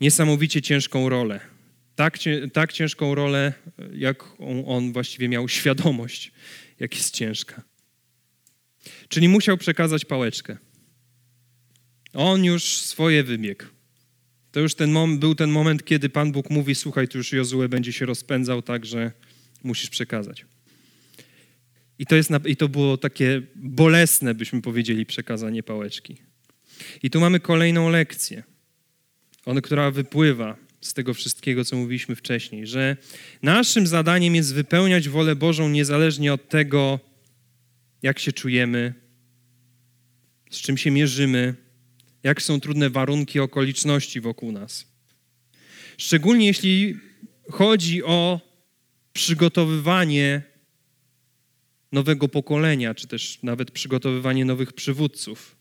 niesamowicie 0.00 0.62
ciężką 0.62 1.08
rolę. 1.08 1.40
Tak, 1.94 2.18
tak 2.52 2.72
ciężką 2.72 3.14
rolę, 3.14 3.52
jak 3.92 4.24
on 4.66 4.92
właściwie 4.92 5.28
miał 5.28 5.48
świadomość, 5.48 6.32
jak 6.80 6.94
jest 6.94 7.14
ciężka. 7.14 7.62
Czyli 9.08 9.28
musiał 9.28 9.56
przekazać 9.56 10.04
pałeczkę. 10.04 10.56
On 12.12 12.44
już 12.44 12.64
swoje 12.64 13.24
wybiegł. 13.24 13.64
To 14.54 14.60
już 14.60 14.74
ten 14.74 14.90
mom, 14.90 15.18
był 15.18 15.34
ten 15.34 15.50
moment, 15.50 15.84
kiedy 15.84 16.08
Pan 16.08 16.32
Bóg 16.32 16.50
mówi: 16.50 16.74
Słuchaj, 16.74 17.08
tu 17.08 17.18
już 17.18 17.32
Jozue 17.32 17.68
będzie 17.68 17.92
się 17.92 18.06
rozpędzał, 18.06 18.62
tak 18.62 18.86
że 18.86 19.12
musisz 19.64 19.90
przekazać. 19.90 20.46
I 21.98 22.06
to, 22.06 22.16
jest, 22.16 22.30
I 22.46 22.56
to 22.56 22.68
było 22.68 22.96
takie 22.96 23.42
bolesne, 23.54 24.34
byśmy 24.34 24.62
powiedzieli, 24.62 25.06
przekazanie 25.06 25.62
pałeczki. 25.62 26.16
I 27.02 27.10
tu 27.10 27.20
mamy 27.20 27.40
kolejną 27.40 27.88
lekcję, 27.88 28.42
ona, 29.44 29.60
która 29.60 29.90
wypływa 29.90 30.56
z 30.80 30.94
tego 30.94 31.14
wszystkiego, 31.14 31.64
co 31.64 31.76
mówiliśmy 31.76 32.16
wcześniej, 32.16 32.66
że 32.66 32.96
naszym 33.42 33.86
zadaniem 33.86 34.34
jest 34.34 34.54
wypełniać 34.54 35.08
wolę 35.08 35.36
Bożą 35.36 35.68
niezależnie 35.68 36.32
od 36.32 36.48
tego, 36.48 37.00
jak 38.02 38.18
się 38.18 38.32
czujemy, 38.32 38.94
z 40.50 40.56
czym 40.56 40.76
się 40.76 40.90
mierzymy, 40.90 41.63
jak 42.24 42.42
są 42.42 42.60
trudne 42.60 42.90
warunki, 42.90 43.40
okoliczności 43.40 44.20
wokół 44.20 44.52
nas. 44.52 44.86
Szczególnie 45.98 46.46
jeśli 46.46 46.96
chodzi 47.50 48.04
o 48.04 48.40
przygotowywanie 49.12 50.42
nowego 51.92 52.28
pokolenia, 52.28 52.94
czy 52.94 53.06
też 53.06 53.38
nawet 53.42 53.70
przygotowywanie 53.70 54.44
nowych 54.44 54.72
przywódców. 54.72 55.56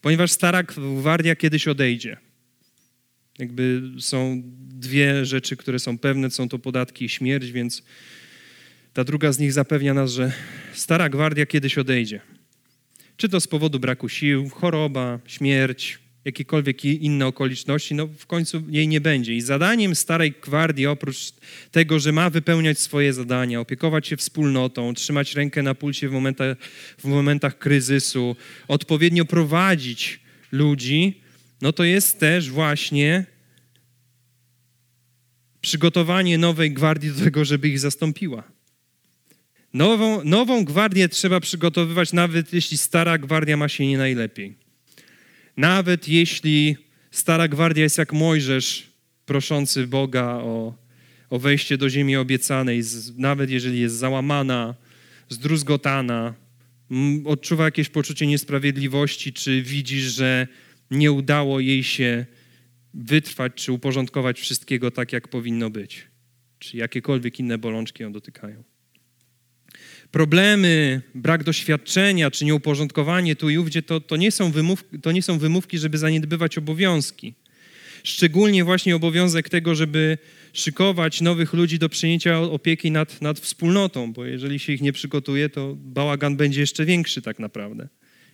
Ponieważ 0.00 0.32
stara 0.32 0.62
gwardia 0.62 1.36
kiedyś 1.36 1.68
odejdzie. 1.68 2.16
Jakby 3.38 3.82
są 4.00 4.42
dwie 4.68 5.24
rzeczy, 5.24 5.56
które 5.56 5.78
są 5.78 5.98
pewne, 5.98 6.30
są 6.30 6.48
to 6.48 6.58
podatki 6.58 7.04
i 7.04 7.08
śmierć, 7.08 7.52
więc 7.52 7.82
ta 8.92 9.04
druga 9.04 9.32
z 9.32 9.38
nich 9.38 9.52
zapewnia 9.52 9.94
nas, 9.94 10.12
że 10.12 10.32
stara 10.72 11.08
gwardia 11.08 11.46
kiedyś 11.46 11.78
odejdzie. 11.78 12.20
Czy 13.16 13.28
to 13.28 13.40
z 13.40 13.46
powodu 13.46 13.80
braku 13.80 14.08
sił, 14.08 14.48
choroba, 14.48 15.18
śmierć, 15.26 15.98
jakiekolwiek 16.26 16.84
inne 16.84 17.26
okoliczności, 17.26 17.94
no 17.94 18.06
w 18.06 18.26
końcu 18.26 18.62
jej 18.68 18.88
nie 18.88 19.00
będzie. 19.00 19.34
I 19.34 19.40
zadaniem 19.40 19.94
starej 19.94 20.34
gwardii, 20.42 20.86
oprócz 20.86 21.32
tego, 21.70 21.98
że 21.98 22.12
ma 22.12 22.30
wypełniać 22.30 22.78
swoje 22.78 23.12
zadania, 23.12 23.60
opiekować 23.60 24.06
się 24.06 24.16
wspólnotą, 24.16 24.94
trzymać 24.94 25.34
rękę 25.34 25.62
na 25.62 25.74
pulsie 25.74 26.08
w 26.08 26.12
momentach, 26.12 26.56
w 26.98 27.04
momentach 27.04 27.58
kryzysu, 27.58 28.36
odpowiednio 28.68 29.24
prowadzić 29.24 30.20
ludzi, 30.52 31.20
no 31.62 31.72
to 31.72 31.84
jest 31.84 32.20
też 32.20 32.50
właśnie 32.50 33.26
przygotowanie 35.60 36.38
nowej 36.38 36.70
gwardii 36.70 37.10
do 37.10 37.24
tego, 37.24 37.44
żeby 37.44 37.68
ich 37.68 37.78
zastąpiła. 37.78 38.42
Nową, 39.72 40.24
nową 40.24 40.64
gwardię 40.64 41.08
trzeba 41.08 41.40
przygotowywać, 41.40 42.12
nawet 42.12 42.52
jeśli 42.52 42.78
stara 42.78 43.18
gwardia 43.18 43.56
ma 43.56 43.68
się 43.68 43.86
nie 43.86 43.98
najlepiej. 43.98 44.65
Nawet 45.56 46.08
jeśli 46.08 46.76
stara 47.10 47.48
gwardia 47.48 47.82
jest 47.82 47.98
jak 47.98 48.12
Mojżesz, 48.12 48.90
proszący 49.26 49.86
Boga 49.86 50.24
o, 50.24 50.74
o 51.30 51.38
wejście 51.38 51.78
do 51.78 51.90
ziemi 51.90 52.16
obiecanej, 52.16 52.82
nawet 53.16 53.50
jeżeli 53.50 53.80
jest 53.80 53.96
załamana, 53.96 54.74
zdruzgotana, 55.28 56.34
odczuwa 57.24 57.64
jakieś 57.64 57.88
poczucie 57.88 58.26
niesprawiedliwości, 58.26 59.32
czy 59.32 59.62
widzisz, 59.62 60.02
że 60.02 60.46
nie 60.90 61.12
udało 61.12 61.60
jej 61.60 61.84
się 61.84 62.26
wytrwać, 62.94 63.52
czy 63.54 63.72
uporządkować 63.72 64.40
wszystkiego 64.40 64.90
tak, 64.90 65.12
jak 65.12 65.28
powinno 65.28 65.70
być, 65.70 66.06
czy 66.58 66.76
jakiekolwiek 66.76 67.40
inne 67.40 67.58
bolączki 67.58 68.02
ją 68.02 68.12
dotykają. 68.12 68.75
Problemy, 70.10 71.02
brak 71.14 71.44
doświadczenia, 71.44 72.30
czy 72.30 72.44
nieuporządkowanie 72.44 73.36
tu 73.36 73.50
i 73.50 73.58
ówdzie, 73.58 73.82
to, 73.82 74.00
to, 74.00 74.16
nie 74.16 74.32
są 74.32 74.50
wymówki, 74.50 75.00
to 75.00 75.12
nie 75.12 75.22
są 75.22 75.38
wymówki, 75.38 75.78
żeby 75.78 75.98
zaniedbywać 75.98 76.58
obowiązki. 76.58 77.34
Szczególnie 78.02 78.64
właśnie 78.64 78.96
obowiązek 78.96 79.48
tego, 79.48 79.74
żeby 79.74 80.18
szykować 80.52 81.20
nowych 81.20 81.52
ludzi 81.52 81.78
do 81.78 81.88
przyjęcia 81.88 82.40
opieki 82.40 82.90
nad, 82.90 83.22
nad 83.22 83.40
wspólnotą, 83.40 84.12
bo 84.12 84.24
jeżeli 84.24 84.58
się 84.58 84.72
ich 84.72 84.82
nie 84.82 84.92
przygotuje, 84.92 85.48
to 85.48 85.74
bałagan 85.78 86.36
będzie 86.36 86.60
jeszcze 86.60 86.84
większy 86.84 87.22
tak 87.22 87.38
naprawdę, 87.38 87.88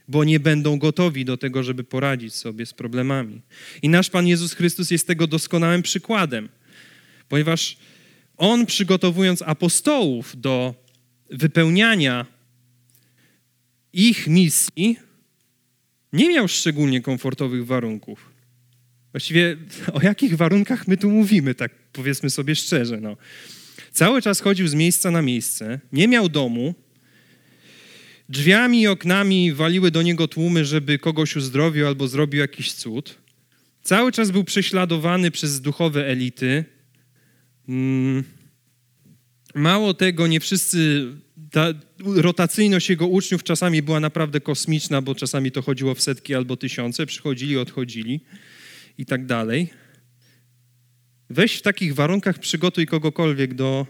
bo 0.08 0.24
nie 0.24 0.40
będą 0.40 0.78
gotowi 0.78 1.24
do 1.24 1.36
tego, 1.36 1.62
żeby 1.62 1.84
poradzić 1.84 2.34
sobie 2.34 2.66
z 2.66 2.74
problemami. 2.74 3.40
I 3.82 3.88
nasz 3.88 4.10
Pan 4.10 4.26
Jezus 4.26 4.54
Chrystus 4.54 4.90
jest 4.90 5.06
tego 5.06 5.26
doskonałym 5.26 5.82
przykładem, 5.82 6.48
ponieważ 7.28 7.76
On 8.36 8.66
przygotowując 8.66 9.42
apostołów 9.42 10.40
do 10.40 10.81
wypełniania 11.32 12.26
ich 13.92 14.26
misji, 14.26 14.96
nie 16.12 16.28
miał 16.28 16.48
szczególnie 16.48 17.00
komfortowych 17.00 17.66
warunków. 17.66 18.30
Właściwie 19.12 19.56
o 19.92 20.02
jakich 20.02 20.36
warunkach 20.36 20.88
my 20.88 20.96
tu 20.96 21.10
mówimy, 21.10 21.54
tak 21.54 21.72
powiedzmy 21.92 22.30
sobie 22.30 22.54
szczerze. 22.54 23.00
No. 23.00 23.16
Cały 23.92 24.22
czas 24.22 24.40
chodził 24.40 24.68
z 24.68 24.74
miejsca 24.74 25.10
na 25.10 25.22
miejsce, 25.22 25.80
nie 25.92 26.08
miał 26.08 26.28
domu, 26.28 26.74
drzwiami 28.28 28.80
i 28.80 28.86
oknami 28.86 29.52
waliły 29.52 29.90
do 29.90 30.02
niego 30.02 30.28
tłumy, 30.28 30.64
żeby 30.64 30.98
kogoś 30.98 31.36
uzdrowił 31.36 31.86
albo 31.86 32.08
zrobił 32.08 32.40
jakiś 32.40 32.72
cud. 32.72 33.18
Cały 33.82 34.12
czas 34.12 34.30
był 34.30 34.44
prześladowany 34.44 35.30
przez 35.30 35.60
duchowe 35.60 36.06
elity. 36.06 36.64
Mało 39.54 39.94
tego, 39.94 40.26
nie 40.26 40.40
wszyscy, 40.40 41.06
ta 41.50 41.66
rotacyjność 41.98 42.90
jego 42.90 43.06
uczniów 43.06 43.42
czasami 43.42 43.82
była 43.82 44.00
naprawdę 44.00 44.40
kosmiczna, 44.40 45.02
bo 45.02 45.14
czasami 45.14 45.52
to 45.52 45.62
chodziło 45.62 45.94
w 45.94 46.02
setki 46.02 46.34
albo 46.34 46.56
tysiące, 46.56 47.06
przychodzili, 47.06 47.56
odchodzili 47.56 48.20
i 48.98 49.06
tak 49.06 49.26
dalej. 49.26 49.70
Weź 51.30 51.54
w 51.54 51.62
takich 51.62 51.94
warunkach, 51.94 52.38
przygotuj 52.38 52.86
kogokolwiek 52.86 53.54
do, 53.54 53.86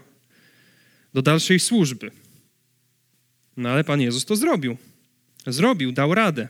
do 1.13 1.21
dalszej 1.21 1.59
służby. 1.59 2.11
No 3.57 3.69
ale 3.69 3.83
Pan 3.83 4.01
Jezus 4.01 4.25
to 4.25 4.35
zrobił. 4.35 4.77
Zrobił, 5.47 5.91
dał 5.91 6.15
radę. 6.15 6.47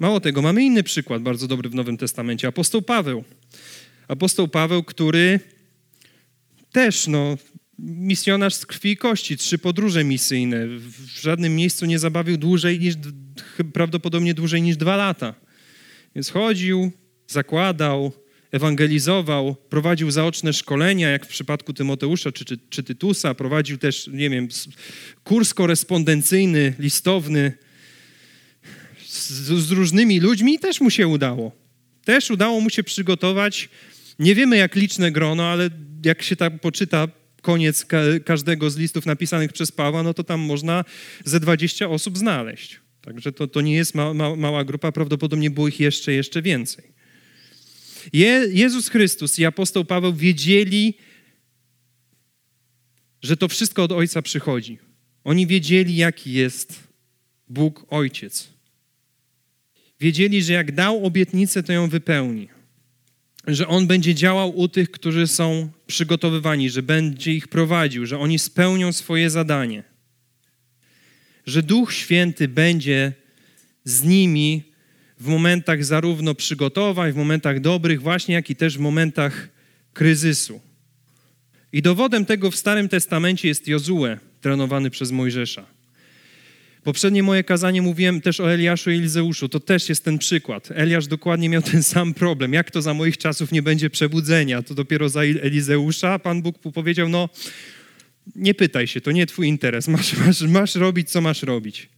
Mało 0.00 0.20
tego, 0.20 0.42
mamy 0.42 0.64
inny 0.64 0.82
przykład, 0.82 1.22
bardzo 1.22 1.46
dobry 1.46 1.70
w 1.70 1.74
Nowym 1.74 1.96
Testamencie. 1.96 2.48
Apostoł 2.48 2.82
Paweł. 2.82 3.24
Apostoł 4.08 4.48
Paweł, 4.48 4.82
który 4.84 5.40
też, 6.72 7.06
no, 7.06 7.36
misjonarz 7.78 8.54
z 8.54 8.66
krwi 8.66 8.90
i 8.90 8.96
kości, 8.96 9.36
trzy 9.36 9.58
podróże 9.58 10.04
misyjne. 10.04 10.66
W 10.66 11.20
żadnym 11.20 11.56
miejscu 11.56 11.86
nie 11.86 11.98
zabawił 11.98 12.36
dłużej 12.36 12.80
niż, 12.80 12.94
prawdopodobnie 13.72 14.34
dłużej 14.34 14.62
niż 14.62 14.76
dwa 14.76 14.96
lata. 14.96 15.34
Więc 16.14 16.30
chodził, 16.30 16.92
zakładał, 17.26 18.12
ewangelizował, 18.52 19.56
prowadził 19.68 20.10
zaoczne 20.10 20.52
szkolenia, 20.52 21.10
jak 21.10 21.26
w 21.26 21.28
przypadku 21.28 21.72
Tymoteusza 21.72 22.32
czy, 22.32 22.44
czy, 22.44 22.58
czy 22.70 22.82
Tytusa, 22.82 23.34
prowadził 23.34 23.78
też, 23.78 24.06
nie 24.12 24.30
wiem, 24.30 24.48
kurs 25.24 25.54
korespondencyjny, 25.54 26.74
listowny 26.78 27.52
z, 29.06 29.30
z 29.42 29.70
różnymi 29.70 30.20
ludźmi 30.20 30.54
i 30.54 30.58
też 30.58 30.80
mu 30.80 30.90
się 30.90 31.08
udało. 31.08 31.52
Też 32.04 32.30
udało 32.30 32.60
mu 32.60 32.70
się 32.70 32.82
przygotować, 32.82 33.68
nie 34.18 34.34
wiemy 34.34 34.56
jak 34.56 34.74
liczne 34.74 35.12
grono, 35.12 35.46
ale 35.46 35.70
jak 36.04 36.22
się 36.22 36.36
tam 36.36 36.58
poczyta 36.58 37.08
koniec 37.48 37.84
ka 37.84 37.98
każdego 38.24 38.70
z 38.70 38.76
listów 38.76 39.06
napisanych 39.06 39.52
przez 39.52 39.72
Pawła, 39.72 40.02
no 40.02 40.14
to 40.14 40.24
tam 40.24 40.40
można 40.40 40.84
ze 41.24 41.40
20 41.40 41.88
osób 41.88 42.18
znaleźć. 42.18 42.80
Także 43.00 43.32
to, 43.32 43.46
to 43.46 43.60
nie 43.60 43.74
jest 43.74 43.94
ma, 43.94 44.14
ma, 44.14 44.36
mała 44.36 44.64
grupa, 44.64 44.92
prawdopodobnie 44.92 45.50
było 45.50 45.68
ich 45.68 45.80
jeszcze, 45.80 46.12
jeszcze 46.12 46.42
więcej. 46.42 46.84
Je, 48.12 48.46
Jezus 48.52 48.88
Chrystus 48.88 49.38
i 49.38 49.44
apostoł 49.44 49.84
Paweł 49.84 50.14
wiedzieli, 50.14 50.94
że 53.22 53.36
to 53.36 53.48
wszystko 53.48 53.82
od 53.82 53.92
Ojca 53.92 54.22
przychodzi. 54.22 54.78
Oni 55.24 55.46
wiedzieli, 55.46 55.96
jaki 55.96 56.32
jest 56.32 56.80
Bóg 57.48 57.86
Ojciec. 57.90 58.48
Wiedzieli, 60.00 60.42
że 60.42 60.52
jak 60.52 60.72
dał 60.72 61.06
obietnicę, 61.06 61.62
to 61.62 61.72
ją 61.72 61.88
wypełni. 61.88 62.48
Że 63.48 63.68
On 63.68 63.86
będzie 63.86 64.14
działał 64.14 64.58
u 64.58 64.68
tych, 64.68 64.90
którzy 64.90 65.26
są 65.26 65.68
przygotowywani, 65.86 66.70
że 66.70 66.82
będzie 66.82 67.32
ich 67.32 67.48
prowadził, 67.48 68.06
że 68.06 68.18
oni 68.18 68.38
spełnią 68.38 68.92
swoje 68.92 69.30
zadanie. 69.30 69.82
Że 71.46 71.62
Duch 71.62 71.92
Święty 71.92 72.48
będzie 72.48 73.12
z 73.84 74.02
nimi 74.02 74.62
w 75.20 75.26
momentach 75.26 75.84
zarówno 75.84 76.34
przygotowań, 76.34 77.12
w 77.12 77.16
momentach 77.16 77.60
dobrych, 77.60 78.02
właśnie 78.02 78.34
jak 78.34 78.50
i 78.50 78.56
też 78.56 78.78
w 78.78 78.80
momentach 78.80 79.48
kryzysu. 79.92 80.60
I 81.72 81.82
dowodem 81.82 82.26
tego 82.26 82.50
w 82.50 82.56
Starym 82.56 82.88
Testamencie 82.88 83.48
jest 83.48 83.68
Jozue, 83.68 84.18
trenowany 84.40 84.90
przez 84.90 85.10
Mojżesza. 85.10 85.77
Poprzednie 86.88 87.22
moje 87.22 87.44
kazanie 87.44 87.82
mówiłem 87.82 88.20
też 88.20 88.40
o 88.40 88.52
Eliaszu 88.52 88.90
i 88.90 88.96
Elizeuszu. 88.96 89.48
To 89.48 89.60
też 89.60 89.88
jest 89.88 90.04
ten 90.04 90.18
przykład. 90.18 90.68
Eliasz 90.74 91.06
dokładnie 91.06 91.48
miał 91.48 91.62
ten 91.62 91.82
sam 91.82 92.14
problem. 92.14 92.52
Jak 92.52 92.70
to 92.70 92.82
za 92.82 92.94
moich 92.94 93.18
czasów 93.18 93.52
nie 93.52 93.62
będzie 93.62 93.90
przebudzenia? 93.90 94.62
To 94.62 94.74
dopiero 94.74 95.08
za 95.08 95.20
Elizeusza 95.20 96.18
Pan 96.18 96.42
Bóg 96.42 96.58
powiedział, 96.58 97.08
no 97.08 97.28
nie 98.36 98.54
pytaj 98.54 98.86
się, 98.86 99.00
to 99.00 99.12
nie 99.12 99.26
twój 99.26 99.48
interes. 99.48 99.88
Masz, 99.88 100.16
masz, 100.16 100.42
masz 100.42 100.74
robić, 100.74 101.10
co 101.10 101.20
masz 101.20 101.42
robić. 101.42 101.88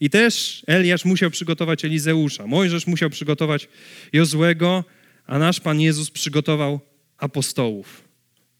I 0.00 0.10
też 0.10 0.64
Eliasz 0.66 1.04
musiał 1.04 1.30
przygotować 1.30 1.84
Elizeusza, 1.84 2.46
Mojżesz 2.46 2.86
musiał 2.86 3.10
przygotować 3.10 3.68
Jozłego, 4.12 4.84
a 5.26 5.38
nasz 5.38 5.60
Pan 5.60 5.80
Jezus 5.80 6.10
przygotował 6.10 6.80
apostołów 7.18 8.04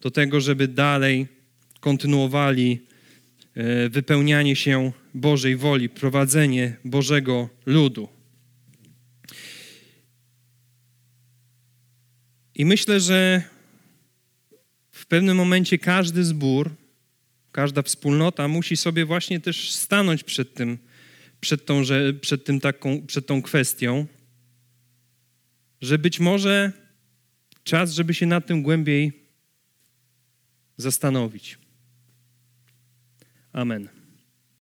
do 0.01 0.11
tego, 0.11 0.41
żeby 0.41 0.69
dalej 0.69 1.27
kontynuowali 1.81 2.92
wypełnianie 3.91 4.57
się 4.57 4.93
Bożej 5.15 5.57
woli, 5.57 5.89
prowadzenie 5.89 6.77
Bożego 6.85 7.49
ludu. 7.67 8.09
I 12.55 12.65
myślę, 12.65 13.01
że 13.01 13.43
w 14.91 15.07
pewnym 15.07 15.37
momencie 15.37 15.79
każdy 15.79 16.25
zbór, 16.25 16.71
każda 17.53 17.83
wspólnota 17.83 18.49
musi 18.49 18.77
sobie 18.77 19.05
właśnie 19.05 19.41
też 19.41 19.73
stanąć 19.73 20.25
przed 20.25 20.55
tym, 20.55 20.79
przed 21.41 21.67
tą, 21.67 21.85
że, 21.85 22.13
przed, 22.15 22.45
tym 22.45 22.61
taką, 22.61 23.07
przed 23.07 23.27
tą 23.27 23.43
kwestią, 23.43 24.07
że 25.81 25.99
być 25.99 26.21
może 26.21 26.73
czas, 27.65 27.93
żeby 27.93 28.15
się 28.15 28.27
nad 28.27 28.47
tym 28.47 28.63
głębiej 28.63 29.13
zastanowić. 30.77 31.62
Amen. 33.55 34.02